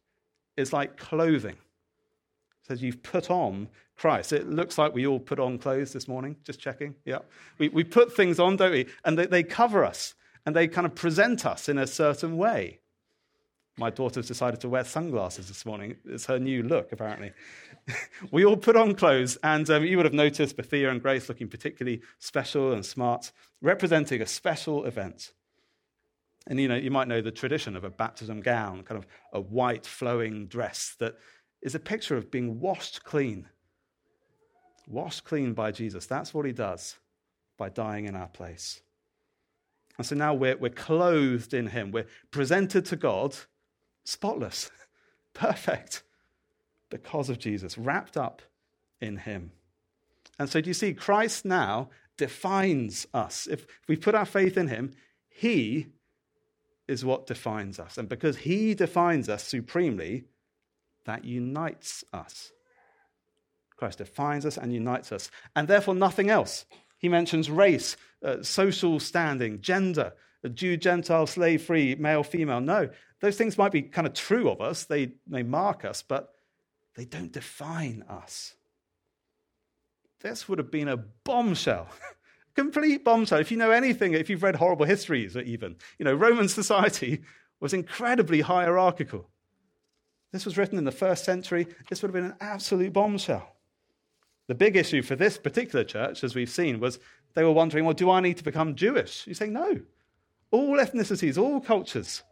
is 0.55 0.73
like 0.73 0.97
clothing. 0.97 1.55
It 1.55 2.67
says 2.67 2.81
you've 2.81 3.03
put 3.03 3.29
on 3.29 3.69
Christ. 3.95 4.33
It 4.33 4.49
looks 4.49 4.77
like 4.77 4.93
we 4.93 5.07
all 5.07 5.19
put 5.19 5.39
on 5.39 5.57
clothes 5.57 5.93
this 5.93 6.07
morning, 6.07 6.35
just 6.43 6.59
checking. 6.59 6.95
Yeah. 7.05 7.19
We, 7.57 7.69
we 7.69 7.83
put 7.83 8.15
things 8.15 8.39
on, 8.39 8.57
don't 8.57 8.71
we? 8.71 8.87
And 9.05 9.17
they, 9.17 9.25
they 9.25 9.43
cover 9.43 9.85
us 9.85 10.15
and 10.45 10.55
they 10.55 10.67
kind 10.67 10.85
of 10.87 10.95
present 10.95 11.45
us 11.45 11.67
in 11.67 11.77
a 11.77 11.87
certain 11.87 12.37
way. 12.37 12.79
My 13.79 13.91
daughter's 13.91 14.27
decided 14.27 14.59
to 14.61 14.69
wear 14.69 14.83
sunglasses 14.83 15.49
this 15.49 15.65
morning. 15.65 15.97
It's 16.05 16.25
her 16.25 16.39
new 16.39 16.63
look, 16.63 16.91
apparently. 16.91 17.31
we 18.31 18.43
all 18.43 18.57
put 18.57 18.75
on 18.75 18.95
clothes, 18.95 19.37
and 19.43 19.69
um, 19.69 19.83
you 19.83 19.97
would 19.97 20.05
have 20.07 20.15
noticed 20.15 20.57
Bethia 20.57 20.89
and 20.89 20.99
Grace 20.99 21.29
looking 21.29 21.47
particularly 21.47 22.01
special 22.17 22.73
and 22.73 22.83
smart, 22.83 23.31
representing 23.61 24.19
a 24.19 24.25
special 24.25 24.85
event. 24.85 25.31
And 26.47 26.59
you 26.59 26.67
know, 26.67 26.75
you 26.75 26.91
might 26.91 27.07
know 27.07 27.21
the 27.21 27.31
tradition 27.31 27.75
of 27.75 27.83
a 27.83 27.89
baptism 27.89 28.39
gown, 28.41 28.83
kind 28.83 28.97
of 28.97 29.07
a 29.33 29.41
white 29.41 29.85
flowing 29.85 30.47
dress 30.47 30.95
that 30.99 31.15
is 31.61 31.75
a 31.75 31.79
picture 31.79 32.15
of 32.15 32.31
being 32.31 32.59
washed 32.59 33.03
clean. 33.03 33.47
Washed 34.87 35.25
clean 35.25 35.53
by 35.53 35.71
Jesus. 35.71 36.05
That's 36.05 36.33
what 36.33 36.45
he 36.45 36.53
does 36.53 36.97
by 37.57 37.69
dying 37.69 38.05
in 38.05 38.15
our 38.15 38.27
place. 38.29 38.81
And 39.97 40.05
so 40.05 40.15
now 40.15 40.33
we're, 40.33 40.57
we're 40.57 40.69
clothed 40.69 41.53
in 41.53 41.67
Him. 41.67 41.91
We're 41.91 42.07
presented 42.31 42.85
to 42.85 42.95
God 42.95 43.35
spotless, 44.05 44.69
perfect, 45.33 46.03
because 46.89 47.29
of 47.29 47.39
Jesus, 47.39 47.77
wrapped 47.77 48.15
up 48.15 48.41
in 49.01 49.17
Him. 49.17 49.51
And 50.39 50.49
so 50.49 50.61
do 50.61 50.69
you 50.69 50.73
see, 50.73 50.93
Christ 50.93 51.45
now 51.45 51.89
defines 52.15 53.07
us. 53.13 53.47
If 53.47 53.65
we 53.87 53.95
put 53.95 54.15
our 54.15 54.25
faith 54.25 54.55
in 54.55 54.67
Him, 54.67 54.93
He 55.27 55.87
is 56.87 57.05
what 57.05 57.27
defines 57.27 57.79
us. 57.79 57.97
And 57.97 58.07
because 58.07 58.37
He 58.37 58.73
defines 58.73 59.29
us 59.29 59.43
supremely, 59.43 60.25
that 61.05 61.25
unites 61.25 62.03
us. 62.13 62.51
Christ 63.75 63.99
defines 63.99 64.45
us 64.45 64.57
and 64.57 64.73
unites 64.73 65.11
us, 65.11 65.29
and 65.55 65.67
therefore 65.67 65.95
nothing 65.95 66.29
else. 66.29 66.65
He 66.97 67.09
mentions 67.09 67.49
race, 67.49 67.95
uh, 68.23 68.41
social 68.41 68.99
standing, 68.99 69.61
gender, 69.61 70.13
Jew, 70.53 70.77
Gentile, 70.77 71.27
slave 71.27 71.63
free, 71.63 71.95
male, 71.95 72.23
female. 72.23 72.61
No, 72.61 72.89
those 73.21 73.37
things 73.37 73.57
might 73.57 73.71
be 73.71 73.81
kind 73.81 74.07
of 74.07 74.13
true 74.13 74.49
of 74.49 74.61
us, 74.61 74.85
they 74.85 75.13
may 75.27 75.43
mark 75.43 75.85
us, 75.85 76.01
but 76.01 76.33
they 76.95 77.05
don't 77.05 77.31
define 77.31 78.03
us. 78.09 78.55
This 80.21 80.49
would 80.49 80.57
have 80.57 80.71
been 80.71 80.87
a 80.87 80.97
bombshell. 80.97 81.87
Complete 82.57 83.03
bombshell. 83.05 83.37
If 83.37 83.51
you 83.51 83.57
know 83.57 83.69
anything, 83.69 84.15
if 84.15 84.31
you've 84.31 84.41
read 84.41 84.55
horrible 84.55 84.87
histories, 84.87 85.37
or 85.37 85.41
even, 85.41 85.75
you 85.99 86.05
know, 86.05 86.15
Roman 86.15 86.47
society 86.49 87.21
was 87.59 87.71
incredibly 87.71 88.41
hierarchical. 88.41 89.29
This 90.31 90.43
was 90.43 90.57
written 90.57 90.79
in 90.79 90.83
the 90.83 90.91
first 90.91 91.23
century. 91.23 91.67
This 91.87 92.01
would 92.01 92.07
have 92.07 92.15
been 92.15 92.31
an 92.31 92.37
absolute 92.41 92.93
bombshell. 92.93 93.55
The 94.47 94.55
big 94.55 94.75
issue 94.75 95.03
for 95.03 95.15
this 95.15 95.37
particular 95.37 95.85
church, 95.85 96.23
as 96.23 96.33
we've 96.33 96.49
seen, 96.49 96.79
was 96.79 96.97
they 97.35 97.43
were 97.43 97.51
wondering, 97.51 97.85
well, 97.85 97.93
do 97.93 98.09
I 98.09 98.21
need 98.21 98.37
to 98.37 98.43
become 98.43 98.73
Jewish? 98.73 99.27
You 99.27 99.35
say, 99.35 99.49
no. 99.49 99.79
All 100.49 100.77
ethnicities, 100.77 101.37
all 101.37 101.61
cultures 101.61 102.23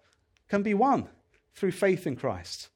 can 0.49 0.63
be 0.63 0.73
one 0.73 1.07
through 1.53 1.73
faith 1.73 2.07
in 2.07 2.15
Christ. 2.15 2.69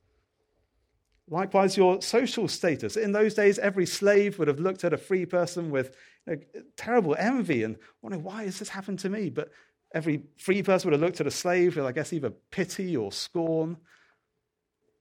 Likewise, 1.28 1.78
your 1.78 2.02
social 2.04 2.48
status. 2.48 2.96
In 2.96 3.12
those 3.12 3.34
days, 3.34 3.58
every 3.58 3.88
slave 3.88 4.38
would 4.38 4.48
have 4.48 4.60
looked 4.60 4.84
at 4.84 4.94
a 4.94 4.98
free 4.98 5.26
person 5.26 5.72
with 5.72 5.96
terrible 6.76 7.16
envy 7.18 7.64
and 7.64 7.78
wondering, 8.02 8.24
why 8.24 8.44
has 8.44 8.60
this 8.60 8.70
happened 8.70 9.00
to 9.00 9.10
me? 9.10 9.30
But 9.30 9.52
every 9.94 10.24
free 10.38 10.64
person 10.64 10.90
would 10.90 11.00
have 11.00 11.02
looked 11.02 11.22
at 11.22 11.28
a 11.28 11.32
slave 11.32 11.76
with, 11.76 11.86
I 11.86 11.92
guess, 11.92 12.14
either 12.14 12.32
pity 12.52 12.96
or 12.96 13.12
scorn. 13.12 13.78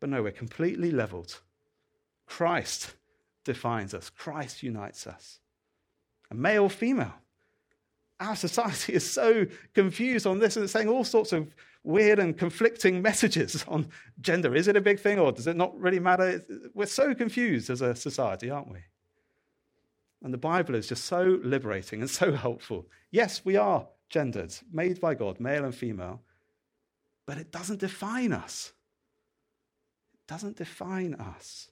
But 0.00 0.10
no, 0.10 0.22
we're 0.22 0.32
completely 0.32 0.90
leveled. 0.90 1.40
Christ 2.26 2.94
defines 3.44 3.94
us, 3.94 4.10
Christ 4.10 4.62
unites 4.62 5.06
us. 5.06 5.40
A 6.30 6.34
male, 6.34 6.68
female. 6.68 7.14
Our 8.20 8.36
society 8.36 8.92
is 8.94 9.08
so 9.08 9.46
confused 9.74 10.26
on 10.26 10.38
this 10.38 10.56
and 10.56 10.64
it's 10.64 10.72
saying 10.72 10.88
all 10.88 11.04
sorts 11.04 11.32
of 11.32 11.54
weird 11.82 12.18
and 12.18 12.36
conflicting 12.36 13.00
messages 13.08 13.64
on 13.66 13.88
gender. 14.20 14.54
Is 14.54 14.68
it 14.68 14.76
a 14.76 14.80
big 14.80 15.00
thing 15.00 15.18
or 15.18 15.32
does 15.32 15.46
it 15.46 15.56
not 15.56 15.78
really 15.78 16.00
matter? 16.00 16.44
We're 16.74 16.86
so 16.86 17.14
confused 17.14 17.70
as 17.70 17.80
a 17.80 17.94
society, 17.94 18.50
aren't 18.50 18.70
we? 18.70 18.80
And 20.22 20.32
the 20.32 20.38
Bible 20.38 20.74
is 20.74 20.88
just 20.88 21.04
so 21.04 21.38
liberating 21.42 22.00
and 22.00 22.10
so 22.10 22.32
helpful. 22.46 22.86
Yes, 23.10 23.44
we 23.44 23.56
are 23.56 23.86
gendered, 24.10 24.54
made 24.72 25.00
by 25.00 25.14
God, 25.14 25.38
male 25.38 25.64
and 25.64 25.74
female, 25.74 26.22
but 27.26 27.38
it 27.38 27.52
doesn't 27.52 27.80
define 27.80 28.32
us. 28.32 28.72
It 30.14 30.26
doesn't 30.26 30.56
define 30.56 31.14
us. 31.14 31.70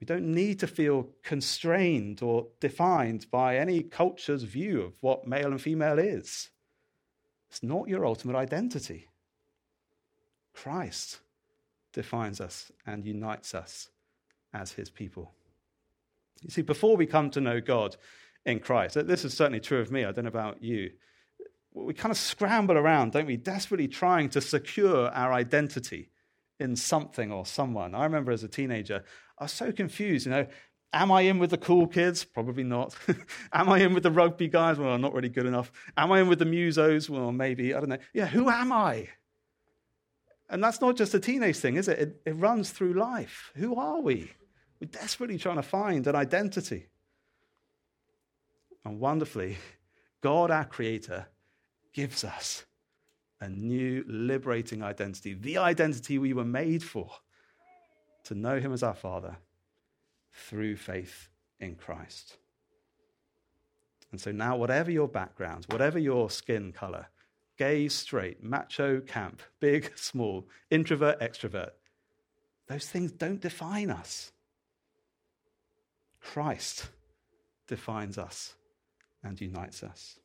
We 0.00 0.06
don't 0.06 0.32
need 0.32 0.58
to 0.60 0.66
feel 0.66 1.08
constrained 1.22 2.22
or 2.22 2.46
defined 2.58 3.26
by 3.30 3.58
any 3.58 3.82
culture's 3.82 4.44
view 4.44 4.80
of 4.80 4.92
what 5.00 5.26
male 5.26 5.50
and 5.50 5.60
female 5.60 5.98
is. 5.98 6.48
It's 7.50 7.62
not 7.62 7.88
your 7.88 8.06
ultimate 8.06 8.36
identity. 8.36 9.08
Christ 10.54 11.20
defines 11.92 12.40
us 12.40 12.70
and 12.86 13.04
unites 13.04 13.54
us 13.54 13.90
as 14.54 14.72
his 14.72 14.88
people. 14.88 15.32
You 16.42 16.50
see, 16.50 16.62
before 16.62 16.96
we 16.96 17.06
come 17.06 17.30
to 17.30 17.40
know 17.40 17.60
God 17.60 17.96
in 18.46 18.60
Christ, 18.60 18.94
this 19.06 19.24
is 19.24 19.34
certainly 19.34 19.60
true 19.60 19.80
of 19.80 19.90
me, 19.90 20.04
I 20.04 20.12
don't 20.12 20.24
know 20.24 20.28
about 20.28 20.62
you, 20.62 20.90
we 21.72 21.94
kind 21.94 22.10
of 22.10 22.18
scramble 22.18 22.76
around, 22.76 23.12
don't 23.12 23.26
we, 23.26 23.36
desperately 23.36 23.88
trying 23.88 24.28
to 24.30 24.40
secure 24.40 25.08
our 25.10 25.32
identity 25.32 26.10
in 26.58 26.76
something 26.76 27.30
or 27.30 27.46
someone. 27.46 27.94
I 27.94 28.04
remember 28.04 28.32
as 28.32 28.42
a 28.42 28.48
teenager, 28.48 29.04
I 29.38 29.44
was 29.44 29.52
so 29.52 29.72
confused, 29.72 30.26
you 30.26 30.32
know. 30.32 30.46
Am 30.92 31.12
I 31.12 31.20
in 31.20 31.38
with 31.38 31.50
the 31.50 31.58
cool 31.58 31.86
kids? 31.86 32.24
Probably 32.24 32.64
not. 32.64 32.96
am 33.52 33.68
I 33.68 33.78
in 33.78 33.94
with 33.94 34.02
the 34.02 34.10
rugby 34.10 34.48
guys? 34.48 34.76
Well, 34.76 34.92
I'm 34.92 35.00
not 35.00 35.14
really 35.14 35.28
good 35.28 35.46
enough. 35.46 35.70
Am 35.96 36.10
I 36.10 36.20
in 36.20 36.28
with 36.28 36.40
the 36.40 36.44
musos? 36.44 37.08
Well, 37.08 37.30
maybe. 37.30 37.72
I 37.72 37.78
don't 37.78 37.90
know. 37.90 37.98
Yeah, 38.12 38.26
who 38.26 38.50
am 38.50 38.72
I? 38.72 39.08
And 40.48 40.62
that's 40.62 40.80
not 40.80 40.96
just 40.96 41.14
a 41.14 41.20
teenage 41.20 41.58
thing, 41.58 41.76
is 41.76 41.86
it? 41.86 41.98
It, 42.00 42.22
it 42.26 42.32
runs 42.32 42.70
through 42.70 42.94
life. 42.94 43.52
Who 43.54 43.76
are 43.76 44.00
we? 44.00 44.32
We're 44.80 44.88
desperately 44.88 45.38
trying 45.38 45.56
to 45.56 45.62
find 45.62 46.06
an 46.06 46.16
identity. 46.16 46.86
And 48.84 48.98
wonderfully, 48.98 49.58
God, 50.22 50.50
our 50.50 50.64
Creator, 50.64 51.26
gives 51.92 52.24
us 52.24 52.64
a 53.40 53.48
new 53.48 54.04
liberating 54.06 54.82
identity, 54.82 55.34
the 55.34 55.58
identity 55.58 56.18
we 56.18 56.32
were 56.32 56.44
made 56.44 56.82
for 56.82 57.10
to 58.24 58.34
know 58.34 58.58
Him 58.58 58.72
as 58.72 58.82
our 58.82 58.94
Father 58.94 59.36
through 60.32 60.76
faith 60.76 61.28
in 61.58 61.74
Christ. 61.74 62.36
And 64.12 64.20
so 64.20 64.32
now, 64.32 64.56
whatever 64.56 64.90
your 64.90 65.08
background, 65.08 65.66
whatever 65.68 65.98
your 65.98 66.30
skin 66.30 66.72
color, 66.72 67.06
gay, 67.56 67.88
straight, 67.88 68.42
macho, 68.42 69.00
camp, 69.00 69.42
big, 69.60 69.92
small, 69.96 70.48
introvert, 70.70 71.20
extrovert, 71.20 71.70
those 72.66 72.86
things 72.88 73.12
don't 73.12 73.40
define 73.40 73.90
us. 73.90 74.32
Christ 76.20 76.88
defines 77.66 78.18
us 78.18 78.54
and 79.22 79.40
unites 79.40 79.82
us. 79.82 80.18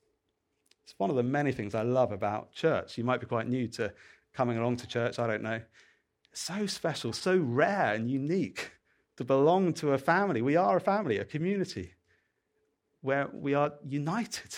It's 0.84 0.94
one 0.98 1.10
of 1.10 1.16
the 1.16 1.24
many 1.24 1.52
things 1.52 1.74
I 1.74 1.82
love 1.82 2.12
about 2.12 2.52
church. 2.54 2.98
You 2.98 3.04
might 3.04 3.20
be 3.20 3.26
quite 3.26 3.48
new 3.48 3.68
to 3.70 3.94
coming 4.34 4.58
along 4.58 4.78
to 4.78 4.88
church, 4.88 5.18
I 5.18 5.28
don't 5.28 5.42
know 5.42 5.62
so 6.38 6.66
special, 6.66 7.14
so 7.14 7.38
rare 7.38 7.94
and 7.94 8.10
unique 8.12 8.72
to 9.18 9.24
belong 9.24 9.74
to 9.74 9.94
a 9.94 9.98
family. 9.98 10.42
We 10.42 10.56
are 10.56 10.78
a 10.78 10.82
family, 10.82 11.18
a 11.18 11.26
community 11.26 11.94
where 13.02 13.30
we 13.34 13.54
are 13.54 13.74
united 13.84 14.58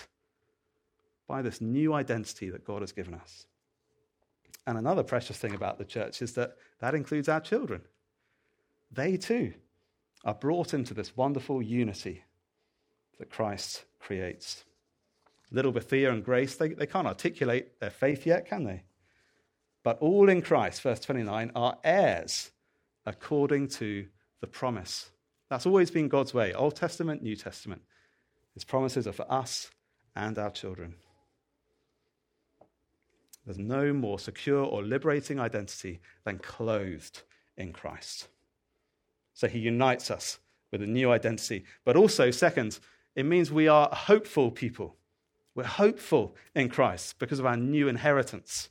by 1.27 1.41
this 1.41 1.62
new 1.62 1.94
identity 1.94 2.50
that 2.50 2.65
God 2.65 2.82
has 2.82 2.91
given 2.91 3.13
us. 3.13 3.46
And 4.65 4.77
another 4.77 5.03
precious 5.03 5.38
thing 5.38 5.53
about 5.53 5.77
the 5.77 5.86
church 5.86 6.22
is 6.22 6.34
that 6.34 6.56
that 6.79 6.96
includes 6.96 7.29
our 7.29 7.39
children. 7.39 7.82
They 8.91 9.17
too 9.17 9.53
are 10.28 10.36
brought 10.36 10.76
into 10.76 10.94
this 10.94 11.18
wonderful 11.18 11.64
unity 11.64 12.24
that 13.18 13.32
Christ 13.32 13.86
creates. 14.00 14.64
Little 15.50 15.74
Bethia 15.74 16.12
and 16.12 16.24
Grace, 16.24 16.56
they, 16.56 16.70
they 16.70 16.86
can't 16.86 17.08
articulate 17.08 17.80
their 17.80 17.90
faith 17.90 18.28
yet, 18.28 18.46
can 18.46 18.64
they? 18.64 18.84
but 19.88 20.00
all 20.00 20.28
in 20.28 20.42
Christ, 20.42 20.82
verse 20.82 21.00
29, 21.00 21.50
are 21.56 21.78
heirs 21.82 22.52
according 23.06 23.70
to 23.70 24.06
the 24.42 24.48
promise. 24.48 25.12
That's 25.50 25.66
always 25.66 25.90
been 25.90 26.10
God's 26.10 26.34
way, 26.34 26.54
Old 26.54 26.76
Testament, 26.76 27.24
New 27.24 27.38
Testament. 27.38 27.82
His 28.54 28.66
promises 28.66 29.08
are 29.08 29.14
for 29.14 29.32
us 29.32 29.72
and 30.14 30.38
our 30.38 30.50
children. 30.50 30.96
There's 33.46 33.58
no 33.58 33.94
more 33.94 34.20
secure 34.20 34.62
or 34.62 34.84
liberating 34.84 35.40
identity 35.40 36.02
than 36.26 36.40
clothed 36.40 37.22
in 37.56 37.72
Christ. 37.72 38.28
So 39.38 39.48
he 39.48 39.60
unites 39.60 40.10
us 40.10 40.39
with 40.72 40.82
a 40.82 40.88
new 40.88 41.12
identity. 41.12 41.63
But 41.86 41.96
also, 41.96 42.32
second, 42.32 42.79
it 43.15 43.24
means 43.24 43.51
we 43.51 43.67
are 43.67 43.88
hopeful 43.94 44.50
people. 44.50 44.96
We're 45.53 45.63
hopeful 45.63 46.36
in 46.56 46.70
Christ 46.70 47.20
because 47.20 47.38
of 47.38 47.46
our 47.46 47.56
new 47.56 47.88
inheritance. 47.88 48.70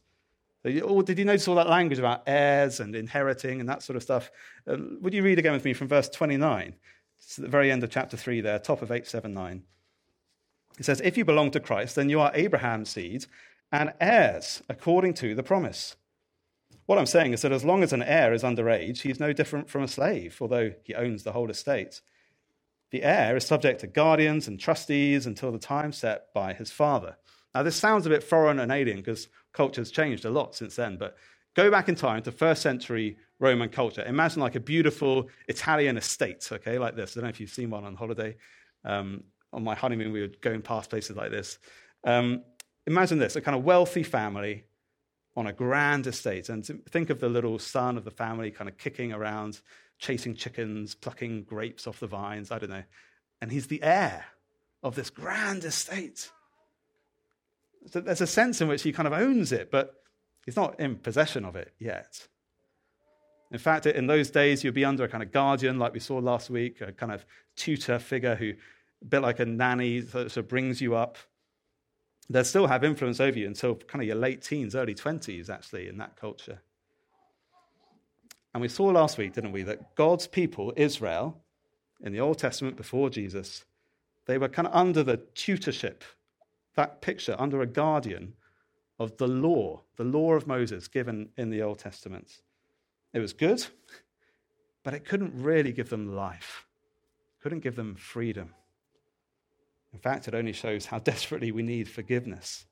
Did 0.64 1.18
you 1.18 1.24
notice 1.24 1.46
all 1.46 1.54
that 1.54 1.68
language 1.68 2.00
about 2.00 2.24
heirs 2.26 2.80
and 2.80 2.96
inheriting 2.96 3.60
and 3.60 3.68
that 3.68 3.84
sort 3.84 3.96
of 3.96 4.02
stuff? 4.02 4.32
Uh, 4.66 4.76
would 5.00 5.14
you 5.14 5.22
read 5.22 5.38
again 5.38 5.52
with 5.52 5.64
me 5.64 5.72
from 5.72 5.86
verse 5.86 6.08
29? 6.08 6.74
It's 7.20 7.38
at 7.38 7.44
the 7.44 7.48
very 7.48 7.70
end 7.70 7.84
of 7.84 7.90
chapter 7.90 8.16
3 8.16 8.40
there, 8.40 8.58
top 8.58 8.82
of 8.82 8.90
879. 8.90 9.62
It 10.80 10.84
says, 10.84 11.00
If 11.04 11.16
you 11.16 11.24
belong 11.24 11.52
to 11.52 11.60
Christ, 11.60 11.94
then 11.94 12.10
you 12.10 12.18
are 12.20 12.32
Abraham's 12.34 12.90
seed 12.90 13.26
and 13.70 13.94
heirs 14.00 14.64
according 14.68 15.14
to 15.14 15.36
the 15.36 15.44
promise. 15.44 15.94
What 16.86 16.98
I'm 16.98 17.06
saying 17.06 17.32
is 17.32 17.42
that 17.42 17.52
as 17.52 17.64
long 17.64 17.82
as 17.82 17.92
an 17.92 18.02
heir 18.02 18.32
is 18.32 18.44
underage, 18.44 19.00
he's 19.00 19.20
no 19.20 19.32
different 19.32 19.68
from 19.68 19.82
a 19.82 19.88
slave, 19.88 20.38
although 20.40 20.72
he 20.84 20.94
owns 20.94 21.24
the 21.24 21.32
whole 21.32 21.50
estate. 21.50 22.00
The 22.90 23.02
heir 23.02 23.36
is 23.36 23.44
subject 23.44 23.80
to 23.80 23.88
guardians 23.88 24.46
and 24.46 24.58
trustees 24.58 25.26
until 25.26 25.50
the 25.50 25.58
time 25.58 25.92
set 25.92 26.32
by 26.32 26.54
his 26.54 26.70
father. 26.70 27.16
Now, 27.54 27.64
this 27.64 27.74
sounds 27.74 28.06
a 28.06 28.10
bit 28.10 28.22
foreign 28.22 28.60
and 28.60 28.70
alien 28.70 28.98
because 28.98 29.28
culture's 29.52 29.90
changed 29.90 30.24
a 30.24 30.30
lot 30.30 30.54
since 30.54 30.76
then, 30.76 30.96
but 30.96 31.16
go 31.54 31.70
back 31.70 31.88
in 31.88 31.96
time 31.96 32.22
to 32.22 32.30
first 32.30 32.62
century 32.62 33.16
Roman 33.40 33.68
culture. 33.68 34.04
Imagine 34.06 34.40
like 34.40 34.54
a 34.54 34.60
beautiful 34.60 35.28
Italian 35.48 35.96
estate, 35.96 36.48
okay, 36.52 36.78
like 36.78 36.94
this. 36.94 37.12
I 37.12 37.20
don't 37.20 37.24
know 37.24 37.30
if 37.30 37.40
you've 37.40 37.50
seen 37.50 37.70
one 37.70 37.84
on 37.84 37.96
holiday. 37.96 38.36
Um, 38.84 39.24
on 39.52 39.64
my 39.64 39.74
honeymoon, 39.74 40.12
we 40.12 40.20
were 40.20 40.30
going 40.40 40.62
past 40.62 40.90
places 40.90 41.16
like 41.16 41.30
this. 41.30 41.58
Um, 42.04 42.44
imagine 42.86 43.18
this 43.18 43.34
a 43.34 43.40
kind 43.40 43.56
of 43.56 43.64
wealthy 43.64 44.04
family 44.04 44.64
on 45.36 45.46
a 45.46 45.52
grand 45.52 46.06
estate. 46.06 46.48
And 46.48 46.64
think 46.88 47.10
of 47.10 47.20
the 47.20 47.28
little 47.28 47.58
son 47.58 47.96
of 47.98 48.04
the 48.04 48.10
family 48.10 48.50
kind 48.50 48.68
of 48.68 48.78
kicking 48.78 49.12
around, 49.12 49.60
chasing 49.98 50.34
chickens, 50.34 50.94
plucking 50.94 51.44
grapes 51.44 51.86
off 51.86 52.00
the 52.00 52.06
vines, 52.06 52.50
I 52.50 52.58
don't 52.58 52.70
know. 52.70 52.84
And 53.40 53.52
he's 53.52 53.66
the 53.66 53.82
heir 53.82 54.24
of 54.82 54.94
this 54.94 55.10
grand 55.10 55.64
estate. 55.64 56.30
So 57.88 58.00
there's 58.00 58.22
a 58.22 58.26
sense 58.26 58.60
in 58.60 58.68
which 58.68 58.82
he 58.82 58.92
kind 58.92 59.06
of 59.06 59.12
owns 59.12 59.52
it, 59.52 59.70
but 59.70 59.94
he's 60.44 60.56
not 60.56 60.80
in 60.80 60.96
possession 60.96 61.44
of 61.44 61.54
it 61.54 61.72
yet. 61.78 62.26
In 63.52 63.58
fact, 63.58 63.86
in 63.86 64.06
those 64.06 64.30
days, 64.30 64.64
you'd 64.64 64.74
be 64.74 64.84
under 64.84 65.04
a 65.04 65.08
kind 65.08 65.22
of 65.22 65.30
guardian, 65.30 65.78
like 65.78 65.92
we 65.92 66.00
saw 66.00 66.18
last 66.18 66.50
week, 66.50 66.80
a 66.80 66.92
kind 66.92 67.12
of 67.12 67.24
tutor 67.54 67.98
figure 67.98 68.34
who, 68.34 68.54
a 69.02 69.04
bit 69.04 69.22
like 69.22 69.38
a 69.38 69.46
nanny, 69.46 70.00
sort 70.00 70.36
of 70.36 70.48
brings 70.48 70.80
you 70.80 70.96
up 70.96 71.16
they'll 72.28 72.44
still 72.44 72.66
have 72.66 72.84
influence 72.84 73.20
over 73.20 73.38
you 73.38 73.46
until 73.46 73.76
kind 73.76 74.02
of 74.02 74.06
your 74.06 74.16
late 74.16 74.42
teens, 74.42 74.74
early 74.74 74.94
20s, 74.94 75.48
actually, 75.48 75.88
in 75.88 75.98
that 75.98 76.16
culture. 76.16 76.60
And 78.54 78.60
we 78.62 78.68
saw 78.68 78.86
last 78.86 79.18
week, 79.18 79.34
didn't 79.34 79.52
we, 79.52 79.62
that 79.64 79.94
God's 79.96 80.26
people, 80.26 80.72
Israel, 80.76 81.42
in 82.02 82.12
the 82.12 82.20
Old 82.20 82.38
Testament 82.38 82.76
before 82.76 83.10
Jesus, 83.10 83.64
they 84.26 84.38
were 84.38 84.48
kind 84.48 84.66
of 84.66 84.74
under 84.74 85.02
the 85.02 85.18
tutorship, 85.34 86.04
that 86.74 87.00
picture, 87.00 87.36
under 87.38 87.60
a 87.60 87.66
guardian 87.66 88.34
of 88.98 89.16
the 89.18 89.28
law, 89.28 89.82
the 89.96 90.04
law 90.04 90.32
of 90.32 90.46
Moses 90.46 90.88
given 90.88 91.28
in 91.36 91.50
the 91.50 91.62
Old 91.62 91.78
Testament. 91.78 92.40
It 93.12 93.20
was 93.20 93.32
good, 93.32 93.66
but 94.82 94.94
it 94.94 95.04
couldn't 95.04 95.32
really 95.34 95.72
give 95.72 95.90
them 95.90 96.14
life, 96.14 96.66
couldn't 97.42 97.60
give 97.60 97.76
them 97.76 97.94
freedom. 97.94 98.54
In 99.96 100.02
fact, 100.02 100.28
it 100.28 100.34
only 100.34 100.52
shows 100.52 100.84
how 100.84 100.98
desperately 101.12 101.50
we 101.52 101.62
need 101.62 101.88
forgiveness. 101.88 102.66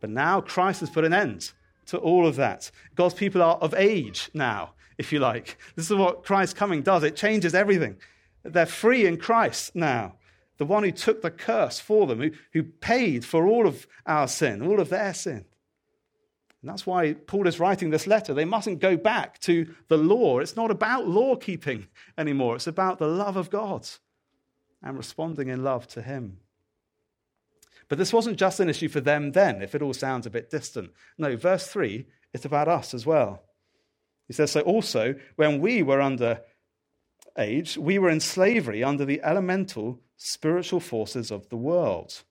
But 0.00 0.10
now 0.10 0.40
Christ 0.40 0.80
has 0.80 0.90
put 0.90 1.04
an 1.04 1.14
end 1.14 1.52
to 1.86 1.98
all 1.98 2.26
of 2.26 2.34
that. 2.36 2.72
God's 2.96 3.14
people 3.14 3.40
are 3.40 3.54
of 3.56 3.72
age 3.72 4.30
now, 4.34 4.72
if 4.98 5.12
you 5.12 5.20
like. 5.20 5.56
This 5.76 5.88
is 5.88 5.96
what 5.96 6.24
Christ's 6.24 6.58
coming 6.58 6.82
does. 6.82 7.04
It 7.04 7.14
changes 7.14 7.54
everything. 7.54 7.98
They're 8.42 8.66
free 8.66 9.06
in 9.06 9.16
Christ 9.16 9.76
now. 9.76 10.16
The 10.58 10.64
one 10.64 10.82
who 10.82 10.90
took 10.90 11.22
the 11.22 11.30
curse 11.30 11.78
for 11.78 12.08
them, 12.08 12.20
who, 12.20 12.32
who 12.52 12.64
paid 12.64 13.24
for 13.24 13.46
all 13.46 13.66
of 13.66 13.86
our 14.04 14.26
sin, 14.26 14.60
all 14.60 14.80
of 14.80 14.88
their 14.88 15.14
sin. 15.14 15.44
And 16.62 16.70
that's 16.70 16.84
why 16.86 17.12
Paul 17.12 17.46
is 17.46 17.60
writing 17.60 17.90
this 17.90 18.08
letter. 18.08 18.34
They 18.34 18.44
mustn't 18.44 18.80
go 18.80 18.96
back 18.96 19.38
to 19.40 19.72
the 19.86 19.98
law. 19.98 20.40
It's 20.40 20.56
not 20.56 20.72
about 20.72 21.06
law 21.06 21.36
keeping 21.36 21.86
anymore, 22.18 22.56
it's 22.56 22.66
about 22.66 22.98
the 22.98 23.06
love 23.06 23.36
of 23.36 23.50
God 23.50 23.88
and 24.84 24.96
responding 24.96 25.48
in 25.48 25.64
love 25.64 25.88
to 25.88 26.02
Him. 26.02 26.38
But 27.88 27.98
this 27.98 28.12
wasn't 28.12 28.38
just 28.38 28.60
an 28.60 28.68
issue 28.68 28.88
for 28.88 29.00
them 29.00 29.32
then, 29.32 29.62
if 29.62 29.74
it 29.74 29.82
all 29.82 29.94
sounds 29.94 30.26
a 30.26 30.30
bit 30.30 30.50
distant. 30.50 30.92
No, 31.18 31.36
verse 31.36 31.66
3, 31.66 32.06
it's 32.32 32.44
about 32.44 32.68
us 32.68 32.94
as 32.94 33.04
well. 33.04 33.42
He 34.26 34.32
says, 34.32 34.52
So 34.52 34.60
also, 34.60 35.14
when 35.36 35.60
we 35.60 35.82
were 35.82 36.00
under 36.00 36.40
age, 37.38 37.76
we 37.76 37.98
were 37.98 38.10
in 38.10 38.20
slavery 38.20 38.84
under 38.84 39.04
the 39.04 39.22
elemental 39.22 40.00
spiritual 40.16 40.80
forces 40.80 41.30
of 41.30 41.48
the 41.48 41.56
world. 41.56 42.22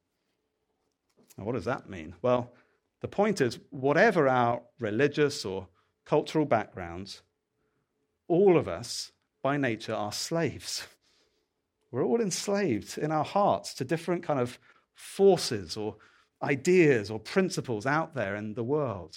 Now, 1.37 1.45
what 1.45 1.55
does 1.55 1.65
that 1.65 1.89
mean? 1.89 2.15
Well, 2.21 2.53
the 3.01 3.07
point 3.07 3.41
is, 3.41 3.59
whatever 3.69 4.27
our 4.27 4.61
religious 4.79 5.45
or 5.45 5.67
cultural 6.05 6.45
backgrounds, 6.45 7.21
all 8.27 8.57
of 8.57 8.67
us 8.67 9.11
by 9.41 9.57
nature 9.57 9.93
are 9.93 10.11
slaves. 10.11 10.87
We're 11.93 12.03
all 12.03 12.21
enslaved 12.21 12.97
in 12.97 13.11
our 13.11 13.23
hearts 13.23 13.75
to 13.75 13.85
different 13.85 14.23
kind 14.23 14.39
of 14.39 14.57
forces 14.95 15.77
or 15.77 15.97
ideas 16.41 17.11
or 17.11 17.19
principles 17.19 17.85
out 17.85 18.15
there 18.15 18.35
in 18.35 18.55
the 18.55 18.63
world. 18.63 19.15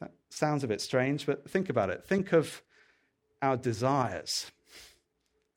That 0.00 0.10
sounds 0.30 0.64
a 0.64 0.66
bit 0.66 0.80
strange, 0.80 1.24
but 1.24 1.48
think 1.48 1.70
about 1.70 1.90
it. 1.90 2.04
Think 2.04 2.32
of 2.32 2.60
our 3.40 3.56
desires, 3.56 4.50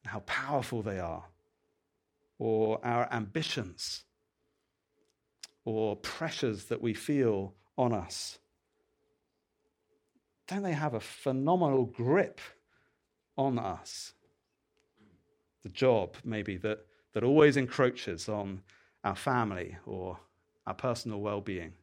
how 0.05 0.19
powerful 0.19 0.83
they 0.83 0.99
are, 0.99 1.25
or 2.38 2.79
our 2.85 3.12
ambitions, 3.12 4.03
or 5.65 5.95
pressures 5.95 6.65
that 6.65 6.79
we 6.79 6.93
feel 6.93 7.55
on 7.75 7.91
us. 7.91 8.38
Don't 10.47 10.62
they 10.62 10.73
have 10.73 10.93
a 10.93 10.99
phenomenal 10.99 11.85
grip 11.85 12.39
on 13.35 13.57
us? 13.57 14.13
The 15.63 15.69
job, 15.69 16.15
maybe, 16.23 16.57
that, 16.57 16.85
that 17.13 17.23
always 17.23 17.57
encroaches 17.57 18.29
on 18.29 18.61
our 19.03 19.15
family 19.15 19.77
or 19.85 20.19
our 20.67 20.73
personal 20.73 21.19
well 21.19 21.41
being, 21.41 21.73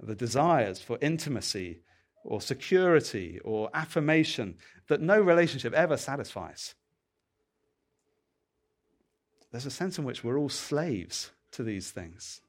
the 0.00 0.14
desires 0.14 0.80
for 0.80 0.98
intimacy 1.00 1.80
or 2.24 2.40
security 2.40 3.40
or 3.44 3.70
affirmation 3.74 4.56
that 4.88 5.00
no 5.00 5.20
relationship 5.20 5.72
ever 5.72 5.96
satisfies. 5.96 6.74
There's 9.50 9.66
a 9.66 9.70
sense 9.70 9.98
in 9.98 10.04
which 10.04 10.24
we're 10.24 10.38
all 10.38 10.48
slaves 10.48 11.30
to 11.52 11.62
these 11.62 11.90
things. 11.90 12.40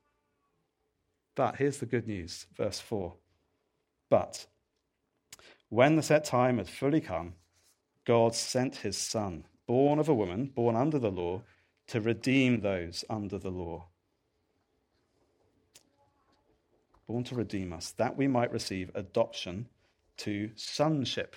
But 1.36 1.58
here's 1.58 1.80
the 1.80 1.86
good 1.86 2.08
news, 2.08 2.46
verse 2.56 2.80
4. 2.80 3.14
But 4.10 4.46
when 5.70 5.96
the 5.96 6.04
set 6.04 6.24
time 6.24 6.60
had 6.60 6.70
fully 6.70 7.02
come, 7.02 7.34
God 8.06 8.36
sent 8.36 8.78
his 8.78 8.98
Son 8.98 9.46
born 9.74 9.98
of 9.98 10.08
a 10.08 10.14
woman, 10.14 10.46
born 10.46 10.76
under 10.76 11.00
the 11.00 11.10
law, 11.10 11.42
to 11.88 12.00
redeem 12.00 12.62
those 12.62 13.04
under 13.10 13.40
the 13.40 13.50
law. 13.50 13.88
Born 17.08 17.24
to 17.24 17.34
redeem 17.34 17.74
us, 17.74 17.90
that 17.94 18.16
we 18.16 18.28
might 18.28 18.52
receive 18.52 18.92
adoption 18.94 19.68
to 20.18 20.52
sonship. 20.56 21.36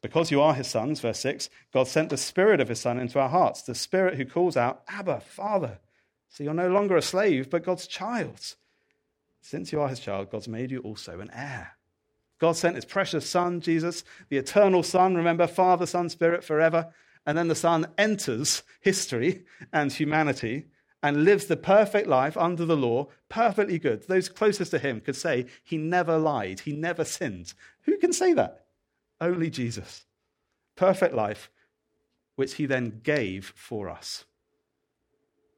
Because 0.00 0.30
you 0.30 0.40
are 0.40 0.54
his 0.54 0.66
sons, 0.66 1.00
verse 1.00 1.18
6, 1.18 1.50
God 1.74 1.86
sent 1.88 2.08
the 2.08 2.16
Spirit 2.16 2.58
of 2.58 2.70
his 2.70 2.80
Son 2.80 2.98
into 2.98 3.20
our 3.20 3.28
hearts, 3.28 3.60
the 3.60 3.74
Spirit 3.74 4.14
who 4.14 4.24
calls 4.24 4.56
out, 4.56 4.80
Abba, 4.88 5.20
Father. 5.20 5.80
So 6.30 6.42
you're 6.42 6.54
no 6.54 6.70
longer 6.70 6.96
a 6.96 7.02
slave, 7.02 7.50
but 7.50 7.64
God's 7.64 7.86
child. 7.86 8.54
Since 9.42 9.72
you 9.72 9.80
are 9.82 9.90
his 9.90 10.00
child, 10.00 10.30
God's 10.30 10.48
made 10.48 10.70
you 10.70 10.80
also 10.80 11.20
an 11.20 11.30
heir. 11.34 11.72
God 12.38 12.56
sent 12.56 12.76
his 12.76 12.86
precious 12.86 13.28
Son, 13.28 13.60
Jesus, 13.60 14.04
the 14.30 14.38
eternal 14.38 14.82
Son, 14.82 15.14
remember, 15.14 15.46
Father, 15.46 15.84
Son, 15.84 16.08
Spirit, 16.08 16.42
forever 16.42 16.94
and 17.26 17.36
then 17.36 17.48
the 17.48 17.54
Son 17.54 17.88
enters 17.98 18.62
history 18.80 19.44
and 19.72 19.92
humanity 19.92 20.66
and 21.02 21.24
lives 21.24 21.46
the 21.46 21.56
perfect 21.56 22.08
life 22.08 22.36
under 22.36 22.64
the 22.64 22.76
law, 22.76 23.08
perfectly 23.28 23.78
good. 23.78 24.06
Those 24.06 24.28
closest 24.28 24.70
to 24.70 24.78
him 24.78 25.00
could 25.00 25.16
say 25.16 25.46
he 25.62 25.76
never 25.76 26.18
lied, 26.18 26.60
he 26.60 26.72
never 26.72 27.04
sinned. 27.04 27.52
Who 27.82 27.98
can 27.98 28.12
say 28.12 28.32
that? 28.32 28.66
Only 29.20 29.50
Jesus. 29.50 30.06
Perfect 30.76 31.14
life, 31.14 31.50
which 32.36 32.54
he 32.54 32.66
then 32.66 33.00
gave 33.02 33.52
for 33.56 33.88
us. 33.88 34.24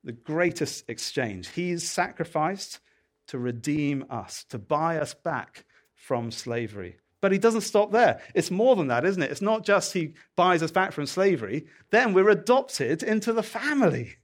The 0.05 0.13
greatest 0.13 0.89
exchange. 0.89 1.49
He's 1.49 1.89
sacrificed 1.89 2.81
to 3.27 3.39
redeem 3.39 4.05
us, 4.09 4.45
to 4.45 4.59
buy 4.59 4.99
us 4.99 5.13
back 5.13 5.65
from 5.95 6.31
slavery, 6.31 6.97
But 7.21 7.33
he 7.33 7.39
doesn't 7.39 7.63
stop 7.63 7.91
there. 7.91 8.21
It's 8.35 8.51
more 8.51 8.77
than 8.77 8.89
that, 8.89 9.05
isn't 9.05 9.23
it? 9.23 9.31
It's 9.31 9.43
not 9.43 9.65
just 9.65 9.93
he 9.93 10.15
buys 10.37 10.63
us 10.63 10.71
back 10.71 10.93
from 10.93 11.07
slavery, 11.07 11.67
then 11.91 12.13
we're 12.13 12.29
adopted 12.29 13.03
into 13.03 13.33
the 13.33 13.43
family. 13.43 14.17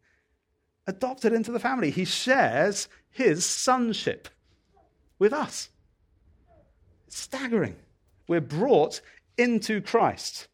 Adopted 0.87 1.33
into 1.33 1.50
the 1.50 1.59
family. 1.59 1.90
He 1.90 2.04
shares 2.04 2.88
his 3.11 3.44
sonship 3.44 4.28
with 5.18 5.33
us. 5.33 5.70
It's 7.07 7.18
staggering. 7.18 7.76
We're 8.28 8.40
brought 8.40 9.00
into 9.37 9.80
Christ. 9.80 10.48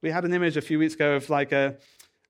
We 0.00 0.10
had 0.10 0.24
an 0.24 0.32
image 0.32 0.56
a 0.56 0.62
few 0.62 0.78
weeks 0.78 0.94
ago 0.94 1.14
of 1.14 1.28
like 1.30 1.52
a, 1.52 1.76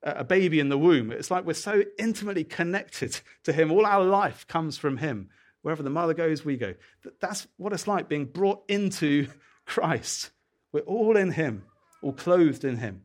a 0.02 0.24
baby 0.24 0.60
in 0.60 0.68
the 0.68 0.78
womb. 0.78 1.12
It's 1.12 1.30
like 1.30 1.44
we're 1.44 1.54
so 1.54 1.84
intimately 1.98 2.44
connected 2.44 3.20
to 3.44 3.52
him. 3.52 3.70
All 3.70 3.86
our 3.86 4.04
life 4.04 4.46
comes 4.46 4.78
from 4.78 4.98
him. 4.98 5.30
Wherever 5.62 5.82
the 5.82 5.90
mother 5.90 6.14
goes, 6.14 6.44
we 6.44 6.56
go. 6.56 6.74
That's 7.20 7.46
what 7.56 7.72
it's 7.72 7.86
like 7.86 8.08
being 8.08 8.26
brought 8.26 8.62
into 8.68 9.28
Christ. 9.66 10.30
We're 10.72 10.80
all 10.80 11.16
in 11.16 11.32
Him, 11.32 11.64
all 12.02 12.12
clothed 12.12 12.64
in 12.64 12.78
Him. 12.78 13.02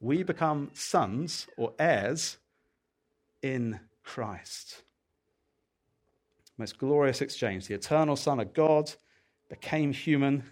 We 0.00 0.22
become 0.22 0.70
sons 0.74 1.46
or 1.56 1.74
heirs 1.78 2.38
in 3.42 3.80
Christ. 4.02 4.82
Most 6.56 6.78
glorious 6.78 7.22
exchange. 7.22 7.68
The 7.68 7.74
eternal 7.74 8.16
Son 8.16 8.40
of 8.40 8.52
God 8.52 8.92
became 9.48 9.92
human 9.92 10.42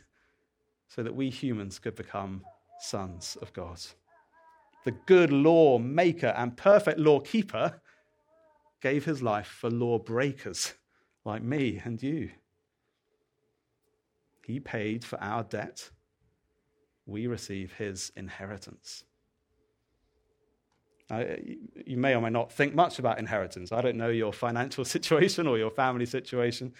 so 0.88 1.02
that 1.02 1.14
we 1.14 1.30
humans 1.30 1.78
could 1.80 1.96
become 1.96 2.44
sons 2.80 3.36
of 3.42 3.52
God. 3.52 3.80
The 4.84 4.92
good 4.92 5.32
law 5.32 5.78
maker 5.78 6.32
and 6.36 6.56
perfect 6.56 7.00
law 7.00 7.18
keeper 7.18 7.80
gave 8.80 9.04
his 9.04 9.22
life 9.22 9.46
for 9.46 9.70
lawbreakers 9.70 10.74
like 11.24 11.42
me 11.42 11.80
and 11.84 12.02
you. 12.02 12.30
He 14.46 14.60
paid 14.60 15.04
for 15.04 15.20
our 15.20 15.42
debt. 15.42 15.90
We 17.04 17.26
receive 17.26 17.72
his 17.72 18.12
inheritance. 18.16 19.04
Now, 21.10 21.24
you 21.86 21.96
may 21.96 22.14
or 22.14 22.20
may 22.20 22.30
not 22.30 22.52
think 22.52 22.74
much 22.74 22.98
about 22.98 23.18
inheritance. 23.18 23.70
I 23.72 23.80
don't 23.80 23.96
know 23.96 24.08
your 24.08 24.32
financial 24.32 24.84
situation 24.96 25.46
or 25.46 25.58
your 25.58 25.70
family 25.70 26.06
situation. 26.06 26.72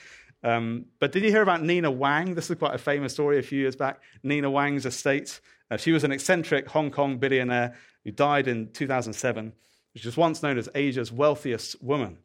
Um, 0.43 0.87
but 1.01 1.13
did 1.13 1.23
you 1.23 1.31
hear 1.31 1.43
about 1.43 1.63
Nina 1.63 1.91
Wang? 1.91 2.35
This 2.35 2.51
is 2.51 2.59
quite 2.59 2.75
a 2.75 2.79
famous 2.79 3.13
story 3.13 3.39
a 3.39 3.43
few 3.43 3.61
years 3.61 3.77
back. 3.77 4.01
Nina 4.23 4.51
Wang's 4.51 4.87
estate. 4.87 5.41
Uh, 5.71 5.77
she 5.77 5.93
was 5.93 6.05
an 6.05 6.13
eccentric 6.13 6.69
Hong 6.69 6.91
Kong 6.91 7.19
billionaire 7.19 7.75
who 8.05 8.13
died 8.13 8.47
in 8.47 8.71
2007. 8.73 9.53
She 9.97 10.07
was 10.07 10.17
once 10.17 10.43
known 10.43 10.59
as 10.59 10.69
Asia's 10.75 11.11
wealthiest 11.11 11.83
woman. 11.83 12.19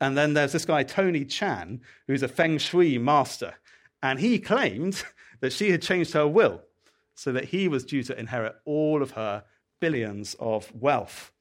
And 0.00 0.16
then 0.16 0.34
there's 0.34 0.52
this 0.52 0.64
guy, 0.64 0.82
Tony 0.82 1.24
Chan, 1.24 1.80
who's 2.06 2.22
a 2.22 2.28
feng 2.28 2.58
shui 2.58 2.96
master. 2.98 3.54
And 4.02 4.20
he 4.20 4.38
claimed 4.38 5.02
that 5.40 5.52
she 5.52 5.70
had 5.70 5.82
changed 5.82 6.12
her 6.12 6.28
will 6.28 6.62
so 7.14 7.32
that 7.32 7.46
he 7.46 7.68
was 7.68 7.84
due 7.84 8.02
to 8.04 8.18
inherit 8.18 8.54
all 8.64 9.02
of 9.02 9.12
her 9.12 9.44
billions 9.80 10.34
of 10.38 10.72
wealth. 10.74 11.32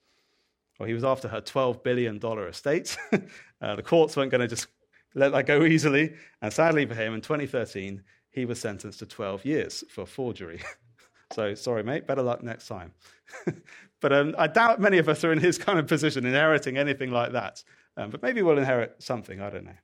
Well, 0.79 0.87
he 0.87 0.93
was 0.93 1.03
after 1.03 1.27
her 1.27 1.41
$12 1.41 1.83
billion 1.83 2.17
estate. 2.23 2.97
uh, 3.61 3.75
the 3.75 3.83
courts 3.83 4.15
weren't 4.15 4.31
going 4.31 4.41
to 4.41 4.47
just 4.47 4.67
let 5.13 5.31
that 5.33 5.45
go 5.45 5.63
easily. 5.63 6.13
And 6.41 6.51
sadly 6.51 6.85
for 6.85 6.95
him, 6.95 7.13
in 7.13 7.21
2013, 7.21 8.01
he 8.31 8.45
was 8.45 8.59
sentenced 8.59 8.99
to 8.99 9.05
12 9.05 9.45
years 9.45 9.83
for 9.89 10.05
forgery. 10.05 10.61
so, 11.31 11.53
sorry, 11.53 11.83
mate, 11.83 12.07
better 12.07 12.21
luck 12.21 12.43
next 12.43 12.67
time. 12.67 12.93
But 14.01 14.13
um, 14.13 14.35
I 14.37 14.47
doubt 14.47 14.79
many 14.79 14.97
of 14.97 15.09
us 15.09 15.23
are 15.23 15.31
in 15.31 15.39
his 15.39 15.57
kind 15.57 15.77
of 15.77 15.87
position, 15.87 16.25
inheriting 16.25 16.77
anything 16.77 17.11
like 17.11 17.33
that. 17.33 17.63
Um, 17.97 18.09
but 18.09 18.21
maybe 18.21 18.41
we'll 18.41 18.57
inherit 18.57 18.95
something, 18.99 19.41
I 19.41 19.49
don't 19.49 19.65
know. 19.65 19.77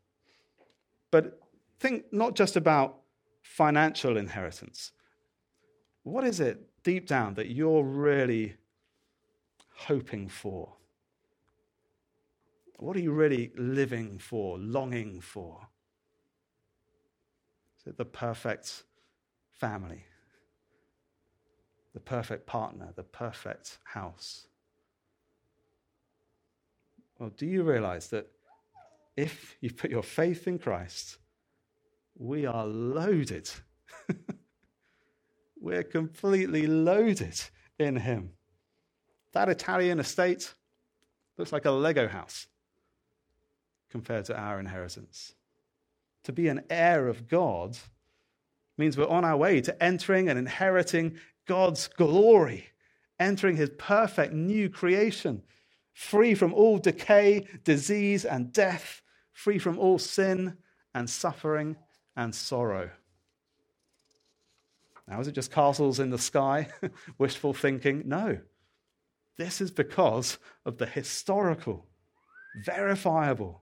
But 1.12 1.40
think 1.80 2.06
not 2.12 2.36
just 2.36 2.56
about 2.56 2.98
financial 3.42 4.18
inheritance. 4.18 4.92
What 6.04 6.24
is 6.24 6.40
it 6.40 6.62
deep 6.84 7.08
down 7.08 7.34
that 7.34 7.50
you're 7.50 7.84
really 7.84 8.56
hoping 9.76 10.30
for? 10.30 10.74
What 12.78 12.96
are 12.96 13.02
you 13.02 13.12
really 13.12 13.52
living 13.56 14.18
for, 14.18 14.58
longing 14.58 15.20
for? 15.22 15.68
Is 17.80 17.88
it 17.88 17.98
the 17.98 18.06
perfect 18.06 18.84
family? 19.52 20.06
The 21.96 22.02
perfect 22.02 22.46
partner? 22.46 22.90
The 22.94 23.04
perfect 23.04 23.80
house? 23.86 24.48
Well, 27.18 27.32
do 27.38 27.46
you 27.46 27.64
realize 27.64 28.10
that 28.10 28.28
if 29.16 29.56
you 29.62 29.72
put 29.72 29.90
your 29.90 30.04
faith 30.04 30.46
in 30.46 30.60
Christ, 30.60 31.18
we 32.18 32.46
are 32.46 32.66
loaded? 32.66 33.50
We're 35.60 35.84
completely 35.84 36.68
loaded 36.68 37.40
in 37.80 37.96
Him. 37.96 38.32
That 39.32 39.48
Italian 39.48 40.02
estate 40.02 40.54
looks 41.38 41.54
like 41.54 41.64
a 41.64 41.72
Lego 41.72 42.10
house 42.10 42.48
compared 43.90 44.26
to 44.26 44.38
our 44.38 44.60
inheritance. 44.60 45.34
To 46.26 46.34
be 46.34 46.50
an 46.50 46.64
heir 46.70 47.08
of 47.08 47.30
God 47.30 47.78
means 48.78 48.98
we're 48.98 49.08
on 49.08 49.24
our 49.24 49.38
way 49.38 49.62
to 49.62 49.82
entering 49.82 50.28
and 50.28 50.38
inheriting 50.38 51.18
God's 51.46 51.88
glory, 51.88 52.68
entering 53.20 53.58
His 53.58 53.72
perfect 53.78 54.34
new 54.34 54.70
creation 54.70 55.44
free 55.96 56.36
from 56.36 56.54
all 56.54 56.78
decay, 56.78 57.48
disease, 57.64 58.26
and 58.26 58.52
death, 58.54 59.02
free 59.32 59.58
from 59.58 59.80
all 59.80 59.98
sin 59.98 60.58
and 60.94 61.10
suffering 61.10 61.78
and 62.16 62.36
sorrow. 62.36 62.92
Now, 65.08 65.20
is 65.20 65.28
it 65.28 65.34
just 65.34 65.52
castles 65.52 66.00
in 66.00 66.10
the 66.10 66.18
sky, 66.18 66.68
wishful 67.18 67.54
thinking? 67.54 68.04
No. 68.06 68.40
This 69.38 69.62
is 69.62 69.72
because 69.72 70.38
of 70.66 70.78
the 70.78 70.86
historical, 70.86 71.86
verifiable 72.66 73.62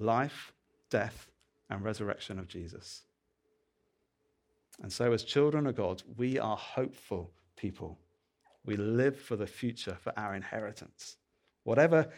life, 0.00 0.52
death, 0.90 1.30
and 1.70 1.82
resurrection 1.82 2.38
of 2.38 2.48
Jesus. 2.48 3.02
And 4.82 4.92
so, 4.92 5.12
as 5.12 5.22
children 5.22 5.66
of 5.66 5.76
God, 5.76 6.02
we 6.16 6.38
are 6.38 6.56
hopeful 6.56 7.30
people. 7.56 7.98
We 8.64 8.76
live 8.76 9.18
for 9.18 9.36
the 9.36 9.46
future, 9.46 9.96
for 10.00 10.12
our 10.18 10.34
inheritance. 10.34 11.16
Whatever 11.64 12.08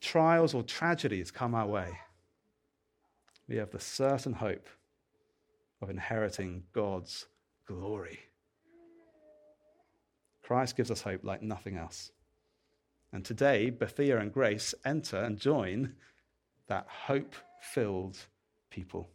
trials 0.00 0.54
or 0.54 0.62
tragedies 0.62 1.30
come 1.30 1.54
our 1.54 1.66
way, 1.66 1.98
we 3.48 3.56
have 3.56 3.70
the 3.70 3.80
certain 3.80 4.32
hope 4.32 4.68
of 5.80 5.90
inheriting 5.90 6.64
God's 6.72 7.26
glory. 7.66 8.18
Christ 10.42 10.76
gives 10.76 10.90
us 10.90 11.02
hope 11.02 11.24
like 11.24 11.42
nothing 11.42 11.76
else. 11.76 12.12
And 13.12 13.24
today, 13.24 13.70
Bethia 13.70 14.20
and 14.20 14.32
Grace 14.32 14.74
enter 14.84 15.16
and 15.16 15.38
join 15.38 15.94
that 16.68 16.86
hope 16.88 17.34
filled 17.60 18.18
people. 18.70 19.08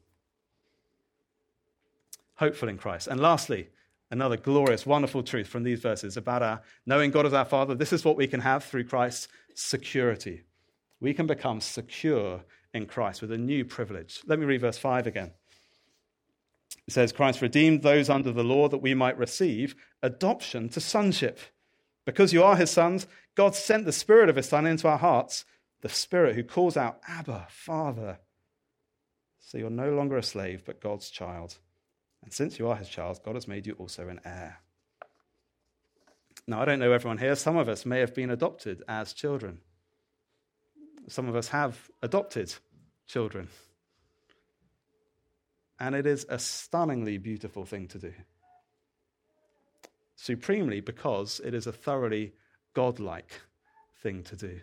Hopeful 2.35 2.69
in 2.69 2.77
Christ. 2.77 3.07
And 3.07 3.19
lastly, 3.19 3.69
another 4.09 4.37
glorious, 4.37 4.85
wonderful 4.85 5.23
truth 5.23 5.47
from 5.47 5.63
these 5.63 5.79
verses 5.79 6.17
about 6.17 6.43
our 6.43 6.61
knowing 6.85 7.11
God 7.11 7.25
as 7.25 7.33
our 7.33 7.45
Father. 7.45 7.75
This 7.75 7.93
is 7.93 8.03
what 8.03 8.17
we 8.17 8.27
can 8.27 8.41
have 8.41 8.63
through 8.63 8.85
Christ's 8.85 9.27
security. 9.53 10.41
We 10.99 11.13
can 11.13 11.27
become 11.27 11.61
secure 11.61 12.43
in 12.73 12.85
Christ 12.85 13.21
with 13.21 13.31
a 13.31 13.37
new 13.37 13.65
privilege. 13.65 14.21
Let 14.25 14.39
me 14.39 14.45
read 14.45 14.61
verse 14.61 14.77
5 14.77 15.07
again. 15.07 15.31
It 16.87 16.93
says, 16.93 17.11
Christ 17.11 17.41
redeemed 17.41 17.83
those 17.83 18.09
under 18.09 18.31
the 18.31 18.43
law 18.43 18.67
that 18.67 18.79
we 18.79 18.93
might 18.93 19.17
receive 19.17 19.75
adoption 20.01 20.69
to 20.69 20.79
sonship. 20.79 21.39
Because 22.05 22.33
you 22.33 22.43
are 22.43 22.55
his 22.55 22.71
sons, 22.71 23.07
God 23.35 23.55
sent 23.55 23.85
the 23.85 23.91
Spirit 23.91 24.29
of 24.29 24.35
his 24.35 24.49
Son 24.49 24.65
into 24.65 24.87
our 24.87 24.97
hearts, 24.97 25.45
the 25.81 25.89
Spirit 25.89 26.35
who 26.35 26.43
calls 26.43 26.75
out, 26.75 26.99
Abba, 27.07 27.47
Father. 27.49 28.19
So 29.39 29.57
you're 29.57 29.69
no 29.69 29.91
longer 29.91 30.17
a 30.17 30.23
slave, 30.23 30.63
but 30.65 30.81
God's 30.81 31.09
child. 31.09 31.59
And 32.23 32.31
since 32.31 32.59
you 32.59 32.67
are 32.67 32.75
his 32.75 32.89
child, 32.89 33.19
God 33.23 33.35
has 33.35 33.47
made 33.47 33.65
you 33.65 33.73
also 33.73 34.07
an 34.07 34.19
heir. 34.25 34.59
Now, 36.47 36.61
I 36.61 36.65
don't 36.65 36.79
know 36.79 36.91
everyone 36.91 37.17
here. 37.17 37.35
Some 37.35 37.57
of 37.57 37.69
us 37.69 37.85
may 37.85 37.99
have 37.99 38.13
been 38.13 38.29
adopted 38.29 38.83
as 38.87 39.13
children. 39.13 39.59
Some 41.07 41.27
of 41.27 41.35
us 41.35 41.49
have 41.49 41.89
adopted 42.01 42.53
children. 43.07 43.47
And 45.79 45.95
it 45.95 46.05
is 46.05 46.25
a 46.29 46.37
stunningly 46.37 47.17
beautiful 47.17 47.65
thing 47.65 47.87
to 47.87 47.99
do. 47.99 48.13
Supremely 50.15 50.79
because 50.79 51.41
it 51.43 51.53
is 51.53 51.65
a 51.65 51.71
thoroughly 51.71 52.33
godlike 52.73 53.41
thing 54.01 54.23
to 54.23 54.35
do. 54.35 54.59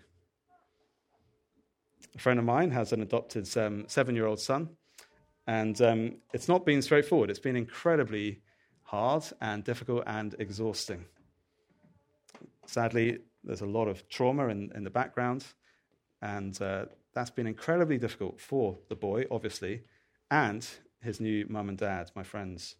A 2.14 2.18
friend 2.18 2.38
of 2.38 2.44
mine 2.44 2.70
has 2.70 2.92
an 2.92 3.02
adopted 3.02 3.48
um, 3.56 3.84
seven 3.88 4.14
year 4.14 4.26
old 4.26 4.40
son, 4.40 4.70
and 5.48 5.80
um, 5.80 6.16
it's 6.34 6.46
not 6.46 6.66
been 6.66 6.82
straightforward. 6.82 7.30
It's 7.30 7.38
been 7.38 7.56
incredibly 7.56 8.42
hard 8.82 9.24
and 9.40 9.64
difficult 9.64 10.04
and 10.06 10.37
exhausting. 10.38 11.06
Sadly, 12.66 13.20
there's 13.42 13.62
a 13.62 13.66
lot 13.66 13.88
of 13.88 14.06
trauma 14.11 14.48
in, 14.48 14.70
in 14.74 14.84
the 14.84 14.90
background, 14.90 15.46
and 16.20 16.61
uh, 16.61 16.84
that's 17.14 17.30
been 17.30 17.46
incredibly 17.46 17.96
difficult 17.96 18.38
for 18.38 18.76
the 18.90 18.94
boy, 18.94 19.24
obviously, 19.30 19.84
and 20.30 20.68
his 21.00 21.18
new 21.18 21.46
mum 21.48 21.70
and 21.70 21.78
dad, 21.78 22.11
my 22.14 22.22
friends. 22.22 22.76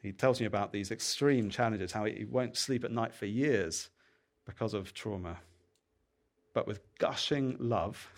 He 0.00 0.12
tells 0.12 0.40
me 0.40 0.46
about 0.46 0.72
these 0.72 0.90
extreme 0.90 1.50
challenges, 1.50 1.92
how 1.92 2.06
he 2.06 2.24
won't 2.24 2.56
sleep 2.56 2.84
at 2.84 2.90
night 2.90 3.14
for 3.14 3.26
years 3.26 3.90
because 4.46 4.72
of 4.72 4.94
trauma. 4.94 5.36
But 6.54 6.66
with 6.66 6.80
gushing 6.98 7.56
love, 7.60 8.08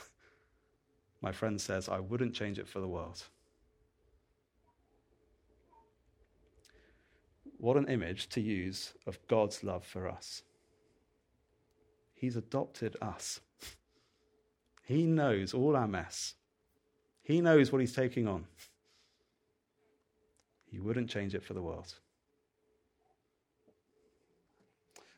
my 1.24 1.32
friend 1.32 1.58
says, 1.58 1.88
I 1.88 2.00
wouldn't 2.00 2.34
change 2.34 2.58
it 2.58 2.68
for 2.68 2.80
the 2.80 2.86
world. 2.86 3.22
What 7.56 7.78
an 7.78 7.88
image 7.88 8.28
to 8.28 8.42
use 8.42 8.92
of 9.06 9.18
God's 9.26 9.64
love 9.64 9.86
for 9.86 10.06
us. 10.06 10.42
He's 12.12 12.36
adopted 12.36 12.98
us. 13.00 13.40
He 14.82 15.04
knows 15.06 15.54
all 15.54 15.76
our 15.76 15.88
mess. 15.88 16.34
He 17.22 17.40
knows 17.40 17.72
what 17.72 17.80
he's 17.80 17.94
taking 17.94 18.28
on. 18.28 18.44
He 20.70 20.78
wouldn't 20.78 21.08
change 21.08 21.34
it 21.34 21.42
for 21.42 21.54
the 21.54 21.62
world. 21.62 21.94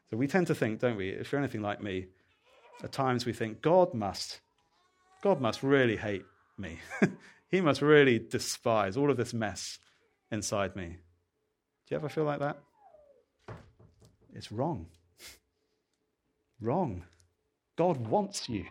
So 0.08 0.16
we 0.16 0.28
tend 0.28 0.46
to 0.46 0.54
think, 0.54 0.78
don't 0.78 0.96
we, 0.96 1.08
if 1.08 1.32
you're 1.32 1.40
anything 1.40 1.62
like 1.62 1.82
me, 1.82 2.06
at 2.84 2.92
times 2.92 3.26
we 3.26 3.32
think 3.32 3.60
God 3.60 3.92
must, 3.92 4.40
God 5.26 5.40
must 5.40 5.64
really 5.64 5.96
hate 5.96 6.24
me. 6.56 6.78
he 7.50 7.60
must 7.60 7.82
really 7.82 8.20
despise 8.20 8.96
all 8.96 9.10
of 9.10 9.16
this 9.16 9.34
mess 9.34 9.80
inside 10.30 10.76
me. 10.76 10.86
Do 10.86 10.94
you 11.90 11.96
ever 11.96 12.08
feel 12.08 12.22
like 12.22 12.38
that? 12.38 12.58
It's 14.32 14.52
wrong. 14.52 14.86
wrong. 16.60 17.02
God 17.74 18.06
wants 18.06 18.48
you. 18.48 18.66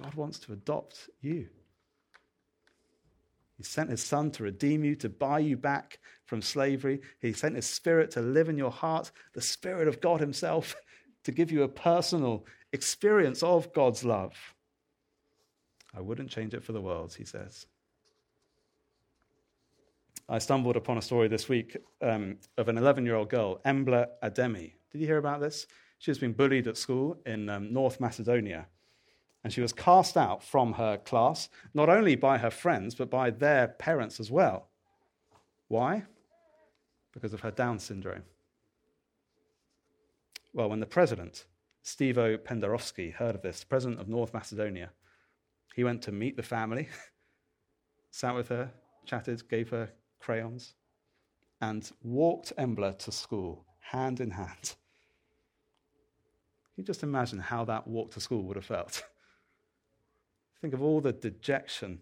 God 0.00 0.14
wants 0.14 0.38
to 0.38 0.54
adopt 0.54 1.10
you. 1.20 1.48
He 3.58 3.64
sent 3.64 3.90
his 3.90 4.02
son 4.02 4.30
to 4.30 4.44
redeem 4.44 4.82
you, 4.82 4.94
to 4.96 5.10
buy 5.10 5.40
you 5.40 5.58
back 5.58 5.98
from 6.24 6.40
slavery. 6.40 7.02
He 7.20 7.34
sent 7.34 7.54
his 7.54 7.66
spirit 7.66 8.12
to 8.12 8.22
live 8.22 8.48
in 8.48 8.56
your 8.56 8.70
heart, 8.70 9.10
the 9.34 9.42
spirit 9.42 9.88
of 9.88 10.00
God 10.00 10.20
himself, 10.20 10.74
to 11.24 11.32
give 11.32 11.52
you 11.52 11.64
a 11.64 11.68
personal 11.68 12.46
experience 12.76 13.42
of 13.42 13.72
God's 13.72 14.04
love. 14.04 14.34
I 15.96 16.00
wouldn't 16.00 16.30
change 16.30 16.54
it 16.54 16.62
for 16.62 16.72
the 16.72 16.80
world, 16.80 17.14
he 17.14 17.24
says. 17.24 17.66
I 20.28 20.38
stumbled 20.38 20.76
upon 20.76 20.98
a 20.98 21.02
story 21.02 21.28
this 21.28 21.48
week 21.48 21.76
um, 22.02 22.36
of 22.58 22.68
an 22.68 22.76
11 22.78 23.06
year 23.06 23.14
old 23.14 23.30
girl, 23.30 23.60
Embla 23.64 24.08
Ademi. 24.22 24.72
Did 24.90 25.00
you 25.00 25.06
hear 25.06 25.18
about 25.18 25.40
this? 25.40 25.66
She 25.98 26.10
has 26.10 26.18
been 26.18 26.32
bullied 26.32 26.68
at 26.68 26.76
school 26.76 27.18
in 27.24 27.48
um, 27.48 27.72
North 27.72 27.98
Macedonia. 28.00 28.66
And 29.42 29.52
she 29.52 29.60
was 29.60 29.72
cast 29.72 30.16
out 30.16 30.42
from 30.42 30.72
her 30.72 30.98
class, 30.98 31.48
not 31.72 31.88
only 31.88 32.16
by 32.16 32.38
her 32.38 32.50
friends, 32.50 32.94
but 32.94 33.08
by 33.08 33.30
their 33.30 33.68
parents 33.68 34.18
as 34.18 34.30
well. 34.30 34.68
Why? 35.68 36.02
Because 37.12 37.32
of 37.32 37.40
her 37.40 37.52
Down 37.52 37.78
syndrome. 37.78 38.24
Well, 40.52 40.68
when 40.68 40.80
the 40.80 40.86
president, 40.86 41.44
Stevo 41.86 42.36
Pendarovski, 42.36 43.14
heard 43.14 43.36
of 43.36 43.42
this, 43.42 43.62
president 43.62 44.00
of 44.00 44.08
North 44.08 44.34
Macedonia, 44.34 44.90
he 45.76 45.84
went 45.84 46.02
to 46.02 46.10
meet 46.10 46.36
the 46.36 46.42
family, 46.42 46.88
sat 48.10 48.34
with 48.34 48.48
her, 48.48 48.72
chatted, 49.04 49.48
gave 49.48 49.70
her 49.70 49.90
crayons, 50.18 50.74
and 51.60 51.92
walked 52.02 52.52
Embla 52.58 52.98
to 52.98 53.12
school 53.12 53.64
hand 53.78 54.18
in 54.18 54.32
hand. 54.32 54.74
Can 56.74 56.82
you 56.82 56.84
just 56.84 57.04
imagine 57.04 57.38
how 57.38 57.64
that 57.66 57.86
walk 57.86 58.10
to 58.14 58.20
school 58.20 58.42
would 58.42 58.56
have 58.56 58.64
felt? 58.64 59.04
Think 60.60 60.74
of 60.74 60.82
all 60.82 61.00
the 61.00 61.12
dejection 61.12 62.00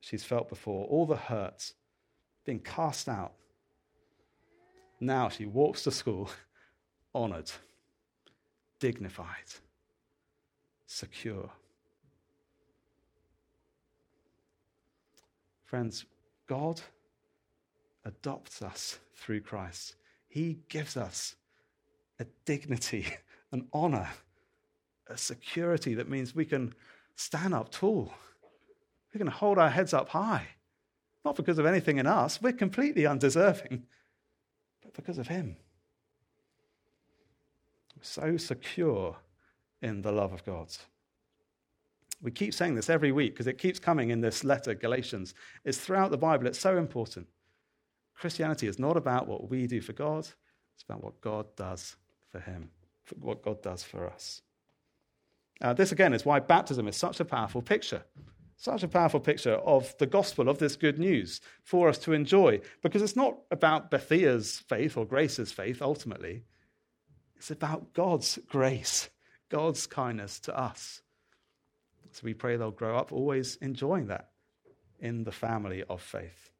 she's 0.00 0.24
felt 0.24 0.50
before, 0.50 0.84
all 0.88 1.06
the 1.06 1.16
hurts, 1.16 1.72
being 2.44 2.60
cast 2.60 3.08
out. 3.08 3.32
Now 5.00 5.30
she 5.30 5.46
walks 5.46 5.84
to 5.84 5.90
school 5.90 6.28
honored, 7.14 7.50
dignified, 8.82 9.46
secure. 10.88 11.48
Friends, 15.64 16.04
God 16.48 16.80
adopts 18.04 18.60
us 18.60 18.98
through 19.14 19.42
Christ. 19.42 19.94
He 20.26 20.58
gives 20.68 20.96
us 20.96 21.36
a 22.18 22.26
dignity, 22.44 23.06
an 23.52 23.68
honor, 23.72 24.08
a 25.06 25.16
security 25.16 25.94
that 25.94 26.08
means 26.08 26.34
we 26.34 26.44
can 26.44 26.74
stand 27.14 27.54
up 27.54 27.70
tall. 27.70 28.12
We 29.14 29.18
can 29.18 29.28
hold 29.28 29.58
our 29.58 29.70
heads 29.70 29.94
up 29.94 30.08
high. 30.08 30.48
Not 31.24 31.36
because 31.36 31.60
of 31.60 31.66
anything 31.66 31.98
in 31.98 32.08
us, 32.08 32.42
we're 32.42 32.52
completely 32.52 33.06
undeserving, 33.06 33.84
but 34.82 34.92
because 34.92 35.18
of 35.18 35.28
Him. 35.28 35.54
So 38.02 38.36
secure 38.36 39.16
in 39.80 40.02
the 40.02 40.12
love 40.12 40.32
of 40.32 40.44
God. 40.44 40.68
We 42.20 42.30
keep 42.30 42.54
saying 42.54 42.76
this 42.76 42.90
every 42.90 43.10
week 43.10 43.32
because 43.32 43.48
it 43.48 43.58
keeps 43.58 43.78
coming 43.78 44.10
in 44.10 44.20
this 44.20 44.44
letter, 44.44 44.74
Galatians. 44.74 45.34
It's 45.64 45.78
throughout 45.78 46.10
the 46.10 46.18
Bible, 46.18 46.46
it's 46.46 46.58
so 46.58 46.76
important. 46.76 47.26
Christianity 48.14 48.68
is 48.68 48.78
not 48.78 48.96
about 48.96 49.26
what 49.26 49.50
we 49.50 49.66
do 49.66 49.80
for 49.80 49.92
God, 49.92 50.28
it's 50.74 50.84
about 50.84 51.02
what 51.02 51.20
God 51.20 51.46
does 51.56 51.96
for 52.30 52.38
Him, 52.38 52.70
for 53.04 53.16
what 53.16 53.42
God 53.42 53.60
does 53.62 53.82
for 53.82 54.06
us. 54.06 54.42
Uh, 55.60 55.72
this, 55.72 55.92
again, 55.92 56.12
is 56.12 56.24
why 56.24 56.40
baptism 56.40 56.88
is 56.88 56.96
such 56.96 57.20
a 57.20 57.24
powerful 57.24 57.62
picture. 57.62 58.02
Such 58.56 58.84
a 58.84 58.88
powerful 58.88 59.18
picture 59.18 59.54
of 59.54 59.96
the 59.98 60.06
gospel, 60.06 60.48
of 60.48 60.58
this 60.58 60.76
good 60.76 60.98
news 60.98 61.40
for 61.64 61.88
us 61.88 61.98
to 61.98 62.12
enjoy. 62.12 62.60
Because 62.82 63.02
it's 63.02 63.16
not 63.16 63.38
about 63.50 63.90
Bethia's 63.90 64.62
faith 64.68 64.96
or 64.96 65.04
Grace's 65.04 65.50
faith 65.50 65.82
ultimately, 65.82 66.44
it's 67.42 67.50
about 67.50 67.92
God's 67.92 68.38
grace, 68.48 69.10
God's 69.48 69.88
kindness 69.88 70.38
to 70.40 70.56
us. 70.56 71.02
So 72.12 72.20
we 72.22 72.34
pray 72.34 72.56
they'll 72.56 72.70
grow 72.70 72.96
up 72.96 73.10
always 73.10 73.56
enjoying 73.56 74.06
that 74.06 74.28
in 75.00 75.24
the 75.24 75.32
family 75.32 75.82
of 75.90 76.00
faith. 76.00 76.50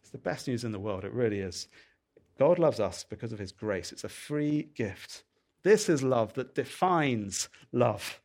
It's 0.00 0.10
the 0.10 0.18
best 0.18 0.46
news 0.46 0.62
in 0.62 0.70
the 0.70 0.78
world, 0.78 1.04
it 1.04 1.12
really 1.12 1.40
is. 1.40 1.66
God 2.38 2.60
loves 2.60 2.78
us 2.78 3.02
because 3.02 3.32
of 3.32 3.40
his 3.40 3.50
grace. 3.50 3.90
It's 3.90 4.04
a 4.04 4.08
free 4.08 4.68
gift. 4.76 5.24
This 5.64 5.88
is 5.88 6.04
love 6.04 6.34
that 6.34 6.54
defines 6.54 7.48
love. 7.72 8.20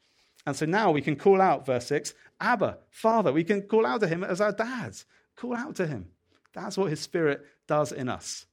And 0.45 0.56
so 0.56 0.67
now 0.67 0.91
we 0.91 1.01
can 1.01 1.15
call 1.15 1.41
out, 1.41 1.65
verse 1.65 1.88
6, 1.88 2.13
Abba, 2.39 2.77
Father. 2.91 3.34
We 3.34 3.43
can 3.43 3.63
call 3.63 3.88
out 3.88 4.01
to 4.01 4.08
him 4.08 4.23
as 4.23 4.39
our 4.39 4.51
dad. 4.51 4.93
Call 5.36 5.56
out 5.56 5.75
to 5.77 5.88
him. 5.88 6.10
That's 6.53 6.77
what 6.77 6.91
his 6.91 6.99
spirit 6.99 7.43
does 7.65 7.91
in 7.91 8.10
us. 8.10 8.45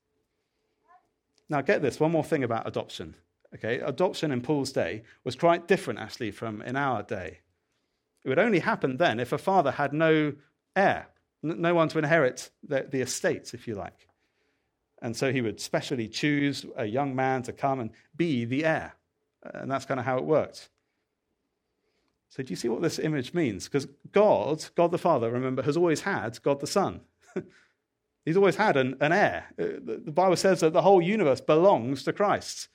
Now, 1.50 1.60
get 1.60 1.82
this 1.82 1.98
one 1.98 2.12
more 2.12 2.24
thing 2.24 2.44
about 2.44 2.66
adoption. 2.66 3.16
Okay, 3.52 3.80
adoption 3.80 4.30
in 4.30 4.40
Paul's 4.40 4.70
day 4.70 5.02
was 5.24 5.34
quite 5.34 5.66
different, 5.66 5.98
actually, 5.98 6.30
from 6.30 6.62
in 6.62 6.76
our 6.76 7.02
day. 7.02 7.40
It 8.24 8.28
would 8.28 8.38
only 8.38 8.60
happen 8.60 8.96
then 8.96 9.18
if 9.18 9.32
a 9.32 9.38
father 9.38 9.72
had 9.72 9.92
no 9.92 10.34
heir, 10.76 11.08
no 11.42 11.74
one 11.74 11.88
to 11.88 11.98
inherit 11.98 12.50
the, 12.62 12.86
the 12.88 13.00
estates, 13.00 13.52
if 13.52 13.66
you 13.66 13.74
like. 13.74 14.06
And 15.02 15.16
so 15.16 15.32
he 15.32 15.40
would 15.40 15.60
specially 15.60 16.06
choose 16.06 16.64
a 16.76 16.84
young 16.84 17.16
man 17.16 17.42
to 17.44 17.52
come 17.52 17.80
and 17.80 17.90
be 18.16 18.44
the 18.44 18.64
heir. 18.64 18.94
And 19.42 19.70
that's 19.70 19.86
kind 19.86 19.98
of 19.98 20.06
how 20.06 20.18
it 20.18 20.24
worked. 20.24 20.68
So, 22.28 22.44
do 22.44 22.50
you 22.50 22.56
see 22.56 22.68
what 22.68 22.82
this 22.82 23.00
image 23.00 23.34
means? 23.34 23.64
Because 23.64 23.88
God, 24.12 24.64
God 24.76 24.92
the 24.92 24.98
Father, 24.98 25.30
remember, 25.30 25.62
has 25.62 25.76
always 25.76 26.02
had 26.02 26.40
God 26.42 26.60
the 26.60 26.66
Son. 26.68 27.00
He's 28.24 28.36
always 28.36 28.56
had 28.56 28.76
an, 28.76 28.96
an 29.00 29.12
heir. 29.12 29.46
Uh, 29.58 29.64
the 30.04 30.12
Bible 30.12 30.36
says 30.36 30.60
that 30.60 30.72
the 30.72 30.82
whole 30.82 31.00
universe 31.00 31.40
belongs 31.40 32.02
to 32.04 32.12
Christ. 32.12 32.68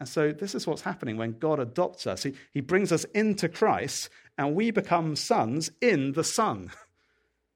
And 0.00 0.08
so, 0.08 0.32
this 0.32 0.54
is 0.54 0.66
what's 0.66 0.82
happening 0.82 1.16
when 1.16 1.38
God 1.38 1.60
adopts 1.60 2.06
us. 2.06 2.24
He, 2.24 2.34
he 2.52 2.60
brings 2.60 2.92
us 2.92 3.04
into 3.14 3.48
Christ, 3.48 4.08
and 4.36 4.54
we 4.54 4.70
become 4.70 5.16
sons 5.16 5.70
in 5.80 6.12
the 6.12 6.24
Son. 6.24 6.70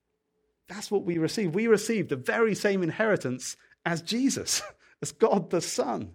That's 0.69 0.91
what 0.91 1.05
we 1.05 1.19
receive. 1.19 1.55
We 1.55 1.67
receive 1.67 2.09
the 2.09 2.17
very 2.17 2.55
same 2.55 2.83
inheritance 2.83 3.57
as 3.85 4.03
Jesus, 4.03 4.63
as 5.03 5.13
God 5.13 5.51
the 5.51 5.61
Son. 5.61 6.13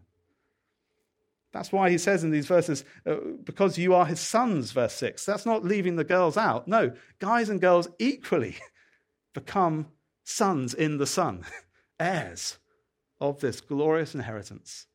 That's 1.51 1.71
why 1.71 1.91
he 1.91 1.99
says 1.99 2.23
in 2.23 2.31
these 2.31 2.47
verses, 2.47 2.83
uh, 3.05 3.15
because 3.43 3.77
you 3.77 3.93
are 3.93 4.05
his 4.05 4.19
sons, 4.19 4.71
verse 4.71 4.93
6. 4.95 5.23
That's 5.25 5.45
not 5.45 5.63
leaving 5.63 5.97
the 5.97 6.03
girls 6.03 6.35
out. 6.35 6.67
No, 6.67 6.93
guys 7.19 7.49
and 7.49 7.61
girls 7.61 7.87
equally 7.99 8.57
become 9.33 9.87
sons 10.23 10.73
in 10.73 10.97
the 10.97 11.07
Son, 11.07 11.45
heirs 11.99 12.57
of 13.19 13.39
this 13.39 13.61
glorious 13.61 14.15
inheritance. 14.15 14.87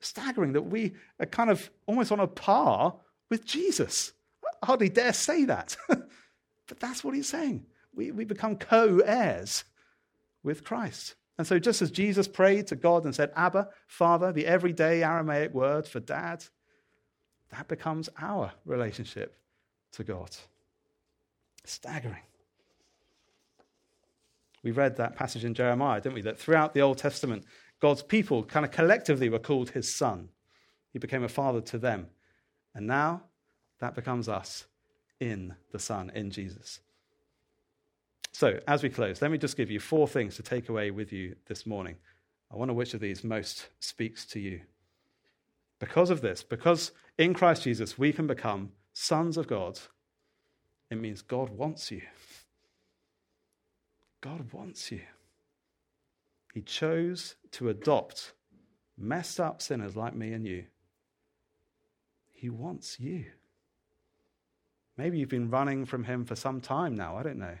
Staggering 0.00 0.52
that 0.52 0.62
we 0.62 0.94
are 1.20 1.26
kind 1.26 1.50
of 1.50 1.70
almost 1.86 2.12
on 2.12 2.20
a 2.20 2.26
par 2.26 2.96
with 3.30 3.44
Jesus. 3.44 4.12
I 4.62 4.66
hardly 4.66 4.88
dare 4.88 5.12
say 5.12 5.44
that, 5.44 5.76
but 5.88 6.80
that's 6.80 7.04
what 7.04 7.14
he's 7.14 7.28
saying 7.28 7.66
we, 7.94 8.10
we 8.10 8.24
become 8.24 8.56
co 8.56 8.98
heirs 8.98 9.64
with 10.42 10.64
Christ. 10.64 11.14
And 11.38 11.46
so, 11.46 11.58
just 11.58 11.82
as 11.82 11.90
Jesus 11.90 12.28
prayed 12.28 12.66
to 12.68 12.76
God 12.76 13.04
and 13.04 13.14
said, 13.14 13.32
Abba, 13.34 13.68
Father, 13.86 14.32
the 14.32 14.46
everyday 14.46 15.02
Aramaic 15.02 15.52
word 15.52 15.86
for 15.86 16.00
dad, 16.00 16.44
that 17.50 17.68
becomes 17.68 18.08
our 18.20 18.52
relationship 18.64 19.36
to 19.92 20.04
God. 20.04 20.36
Staggering. 21.64 22.22
We 24.62 24.70
read 24.70 24.96
that 24.96 25.16
passage 25.16 25.44
in 25.44 25.54
Jeremiah, 25.54 26.00
didn't 26.00 26.14
we? 26.14 26.22
That 26.22 26.38
throughout 26.38 26.74
the 26.74 26.82
Old 26.82 26.98
Testament, 26.98 27.44
God's 27.80 28.02
people 28.02 28.44
kind 28.44 28.64
of 28.64 28.70
collectively 28.70 29.28
were 29.28 29.38
called 29.38 29.70
his 29.70 29.92
son. 29.92 30.28
He 30.92 30.98
became 30.98 31.24
a 31.24 31.28
father 31.28 31.60
to 31.62 31.78
them. 31.78 32.06
And 32.74 32.86
now 32.86 33.22
that 33.80 33.94
becomes 33.94 34.28
us 34.28 34.66
in 35.18 35.54
the 35.72 35.78
Son, 35.78 36.10
in 36.14 36.30
Jesus. 36.30 36.80
So, 38.32 38.60
as 38.66 38.82
we 38.82 38.88
close, 38.88 39.20
let 39.20 39.30
me 39.30 39.38
just 39.38 39.56
give 39.56 39.70
you 39.70 39.78
four 39.78 40.08
things 40.08 40.36
to 40.36 40.42
take 40.42 40.68
away 40.68 40.90
with 40.90 41.12
you 41.12 41.36
this 41.46 41.66
morning. 41.66 41.96
I 42.50 42.56
wonder 42.56 42.74
which 42.74 42.94
of 42.94 43.00
these 43.00 43.24
most 43.24 43.68
speaks 43.80 44.24
to 44.26 44.40
you. 44.40 44.60
Because 45.78 46.10
of 46.10 46.20
this, 46.20 46.42
because 46.42 46.92
in 47.18 47.34
Christ 47.34 47.64
Jesus 47.64 47.98
we 47.98 48.12
can 48.12 48.26
become 48.26 48.72
sons 48.92 49.36
of 49.36 49.48
God, 49.48 49.78
it 50.90 50.96
means 50.96 51.22
God 51.22 51.50
wants 51.50 51.90
you. 51.90 52.02
God 54.22 54.50
wants 54.52 54.90
you. 54.90 55.02
He 56.54 56.62
chose 56.62 57.36
to 57.50 57.68
adopt 57.68 58.32
messed 58.96 59.40
up 59.40 59.60
sinners 59.60 59.96
like 59.96 60.14
me 60.14 60.32
and 60.32 60.46
you. 60.46 60.64
He 62.30 62.48
wants 62.48 62.98
you. 62.98 63.24
Maybe 64.96 65.18
you've 65.18 65.28
been 65.28 65.50
running 65.50 65.84
from 65.84 66.04
Him 66.04 66.24
for 66.24 66.36
some 66.36 66.60
time 66.60 66.94
now. 66.94 67.16
I 67.16 67.22
don't 67.22 67.38
know. 67.38 67.58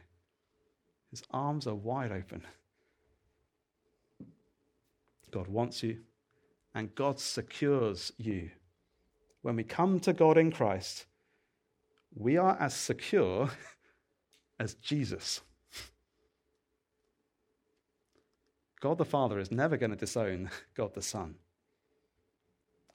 His 1.10 1.22
arms 1.30 1.66
are 1.66 1.74
wide 1.74 2.12
open. 2.12 2.42
God 5.30 5.48
wants 5.48 5.82
you, 5.82 5.98
and 6.74 6.94
God 6.94 7.18
secures 7.18 8.12
you. 8.18 8.50
When 9.40 9.56
we 9.56 9.64
come 9.64 9.98
to 10.00 10.12
God 10.12 10.36
in 10.36 10.52
Christ, 10.52 11.06
we 12.14 12.36
are 12.36 12.56
as 12.60 12.74
secure 12.74 13.50
as 14.60 14.74
Jesus. 14.74 15.40
God 18.82 18.98
the 18.98 19.04
Father 19.04 19.38
is 19.38 19.52
never 19.52 19.76
going 19.76 19.92
to 19.92 19.96
disown 19.96 20.50
God 20.74 20.92
the 20.92 21.02
Son. 21.02 21.36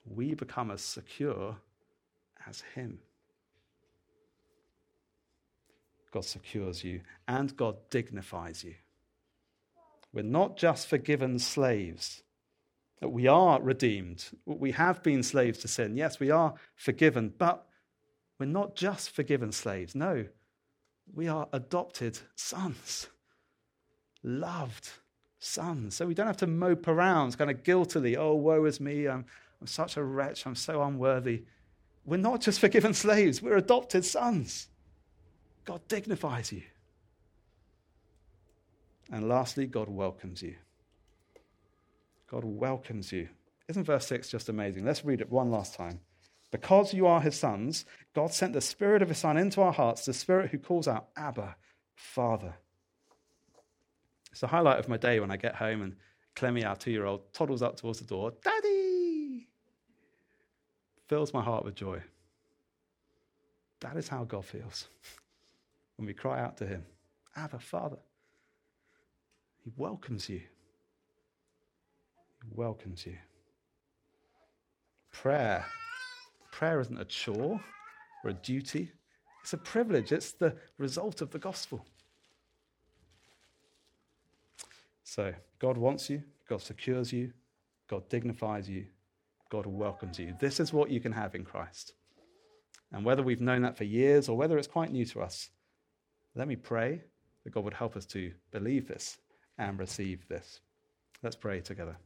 We 0.06 0.36
become 0.36 0.70
as 0.70 0.82
secure 0.82 1.56
as 2.46 2.62
Him. 2.76 3.00
God 6.12 6.26
secures 6.26 6.84
you 6.84 7.02
and 7.28 7.56
God 7.56 7.78
dignifies 7.90 8.64
you. 8.64 8.76
We're 10.14 10.24
not 10.24 10.58
just 10.58 10.88
forgiven 10.88 11.40
slaves 11.40 12.22
we 13.02 13.28
are 13.28 13.62
redeemed. 13.62 14.26
We 14.46 14.72
have 14.72 15.04
been 15.04 15.22
slaves 15.22 15.60
to 15.60 15.68
sin. 15.68 15.96
Yes, 15.96 16.20
we 16.20 16.32
are 16.32 16.56
forgiven, 16.76 17.34
but 17.38 17.68
we're 18.40 18.48
not 18.48 18.76
just 18.76 19.12
forgiven 19.12 19.52
slaves. 19.52 19.94
No, 19.94 20.26
we 21.14 21.28
are 21.28 21.48
adopted 21.54 22.20
sons, 22.36 23.08
loved 24.24 24.90
sons. 25.40 25.96
So 25.96 26.06
we 26.06 26.14
don't 26.14 26.28
have 26.28 26.38
to 26.38 26.48
mope 26.48 26.88
around 26.88 27.38
kind 27.38 27.52
of 27.52 27.64
guiltily, 27.64 28.18
oh, 28.18 28.34
woe 28.34 28.66
is 28.66 28.80
me, 28.80 29.08
I'm, 29.08 29.26
I'm 29.62 29.68
such 29.68 29.98
a 29.98 30.04
wretch, 30.04 30.46
I'm 30.46 30.56
so 30.56 30.82
unworthy. 30.82 31.44
We're 32.06 32.18
not 32.18 32.42
just 32.42 32.60
forgiven 32.62 32.94
slaves, 32.94 33.42
we're 33.42 33.58
adopted 33.58 34.06
sons. 34.06 34.68
God 35.66 35.82
dignifies 35.88 36.52
you. 36.52 36.64
And 39.12 39.28
lastly, 39.28 39.68
God 39.68 39.90
welcomes 39.90 40.42
you. 40.42 40.56
God 42.30 42.44
welcomes 42.44 43.12
you. 43.12 43.30
Isn't 43.68 43.86
verse 43.86 44.08
6 44.08 44.30
just 44.30 44.50
amazing? 44.50 44.86
Let's 44.86 45.06
read 45.06 45.22
it 45.22 45.32
one 45.32 45.52
last 45.52 45.76
time. 45.76 46.00
Because 46.52 46.94
you 46.94 47.08
are 47.08 47.22
his 47.22 47.38
sons, 47.38 47.86
God 48.14 48.34
sent 48.34 48.54
the 48.54 48.62
Spirit 48.62 49.02
of 49.02 49.10
his 49.10 49.18
Son 49.18 49.38
into 49.38 49.62
our 49.62 49.74
hearts, 49.74 50.06
the 50.06 50.14
Spirit 50.14 50.52
who 50.52 50.58
calls 50.58 50.88
out, 50.88 51.08
Abba, 51.18 51.56
Father. 51.96 52.56
It's 54.38 54.42
the 54.42 54.48
highlight 54.50 54.78
of 54.78 54.88
my 54.88 54.98
day 54.98 55.20
when 55.20 55.32
I 55.32 55.36
get 55.38 55.56
home 55.56 55.82
and 55.82 55.96
Clemmy, 56.36 56.64
our 56.64 56.76
two 56.76 56.92
year 56.92 57.06
old, 57.06 57.34
toddles 57.34 57.64
up 57.64 57.76
towards 57.76 57.98
the 57.98 58.06
door, 58.06 58.34
Daddy! 58.44 59.48
Fills 61.08 61.34
my 61.34 61.42
heart 61.42 61.66
with 61.66 61.74
joy. 61.74 62.04
That 63.80 63.98
is 63.98 64.08
how 64.08 64.26
God 64.26 64.46
feels 64.46 64.90
when 65.96 66.06
we 66.06 66.14
cry 66.14 66.40
out 66.40 66.56
to 66.58 66.68
him, 66.68 66.86
Abba, 67.36 67.58
Father. 67.58 67.98
He 69.64 69.72
welcomes 69.76 70.30
you 70.30 70.42
He 72.44 72.52
welcomes 72.54 73.08
you. 73.08 73.18
Prayer. 75.12 75.66
Prayer 76.52 76.80
isn't 76.80 77.02
a 77.02 77.06
chore 77.06 77.60
or 78.24 78.30
a 78.30 78.34
duty, 78.34 78.92
it's 79.42 79.54
a 79.54 79.58
privilege. 79.58 80.12
It's 80.12 80.34
the 80.34 80.56
result 80.78 81.24
of 81.24 81.32
the 81.32 81.40
gospel. 81.40 81.84
So, 85.18 85.34
God 85.58 85.80
wants 85.80 86.12
you, 86.12 86.22
God 86.48 86.62
secures 86.62 87.12
you, 87.12 87.34
God 87.90 88.08
dignifies 88.08 88.70
you, 88.70 88.86
God 89.50 89.66
welcomes 89.66 90.20
you. 90.20 90.36
This 90.40 90.60
is 90.60 90.72
what 90.72 90.92
you 90.92 91.00
can 91.00 91.12
have 91.12 91.34
in 91.34 91.44
Christ. 91.44 91.94
And 92.92 93.04
whether 93.04 93.24
we've 93.24 93.42
known 93.42 93.64
that 93.64 93.76
for 93.76 93.84
years 93.84 94.30
or 94.30 94.38
whether 94.38 94.60
it's 94.60 94.68
quite 94.68 94.92
new 94.92 95.06
to 95.06 95.22
us, 95.22 95.50
let 96.36 96.48
me 96.48 96.56
pray 96.56 97.02
that 97.44 97.50
God 97.50 97.64
would 97.64 97.74
help 97.74 97.96
us 97.96 98.06
to 98.06 98.32
believe 98.52 98.88
this 98.88 99.18
and 99.58 99.80
receive 99.80 100.28
this. 100.28 100.60
Let's 101.24 101.36
pray 101.36 101.62
together. 101.62 101.98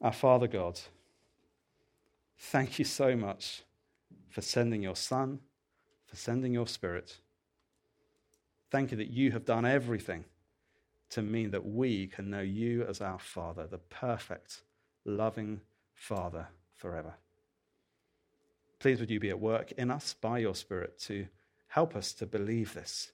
Our 0.00 0.12
Father 0.12 0.46
God, 0.46 0.78
thank 2.38 2.78
you 2.78 2.84
so 2.84 3.16
much 3.16 3.64
for 4.28 4.40
sending 4.40 4.84
your 4.84 4.94
Son, 4.94 5.40
for 6.06 6.14
sending 6.14 6.52
your 6.52 6.68
Spirit. 6.68 7.16
Thank 8.70 8.92
you 8.92 8.96
that 8.98 9.10
you 9.10 9.32
have 9.32 9.44
done 9.44 9.64
everything 9.64 10.24
to 11.10 11.22
mean 11.22 11.50
that 11.50 11.66
we 11.66 12.06
can 12.06 12.30
know 12.30 12.40
you 12.40 12.84
as 12.84 13.00
our 13.00 13.18
Father, 13.18 13.66
the 13.66 13.78
perfect, 13.78 14.62
loving 15.04 15.60
Father 15.94 16.46
forever. 16.76 17.14
Please 18.78 19.00
would 19.00 19.10
you 19.10 19.20
be 19.20 19.30
at 19.30 19.40
work 19.40 19.72
in 19.72 19.90
us 19.90 20.14
by 20.14 20.38
your 20.38 20.54
Spirit 20.54 20.98
to 21.00 21.26
help 21.68 21.94
us 21.94 22.12
to 22.14 22.26
believe 22.26 22.74
this 22.74 23.12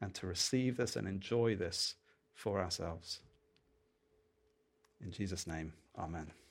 and 0.00 0.14
to 0.14 0.26
receive 0.26 0.76
this 0.76 0.96
and 0.96 1.06
enjoy 1.06 1.54
this 1.54 1.94
for 2.34 2.60
ourselves. 2.60 3.20
In 5.02 5.12
Jesus' 5.12 5.46
name. 5.46 5.72
Amen. 5.98 6.43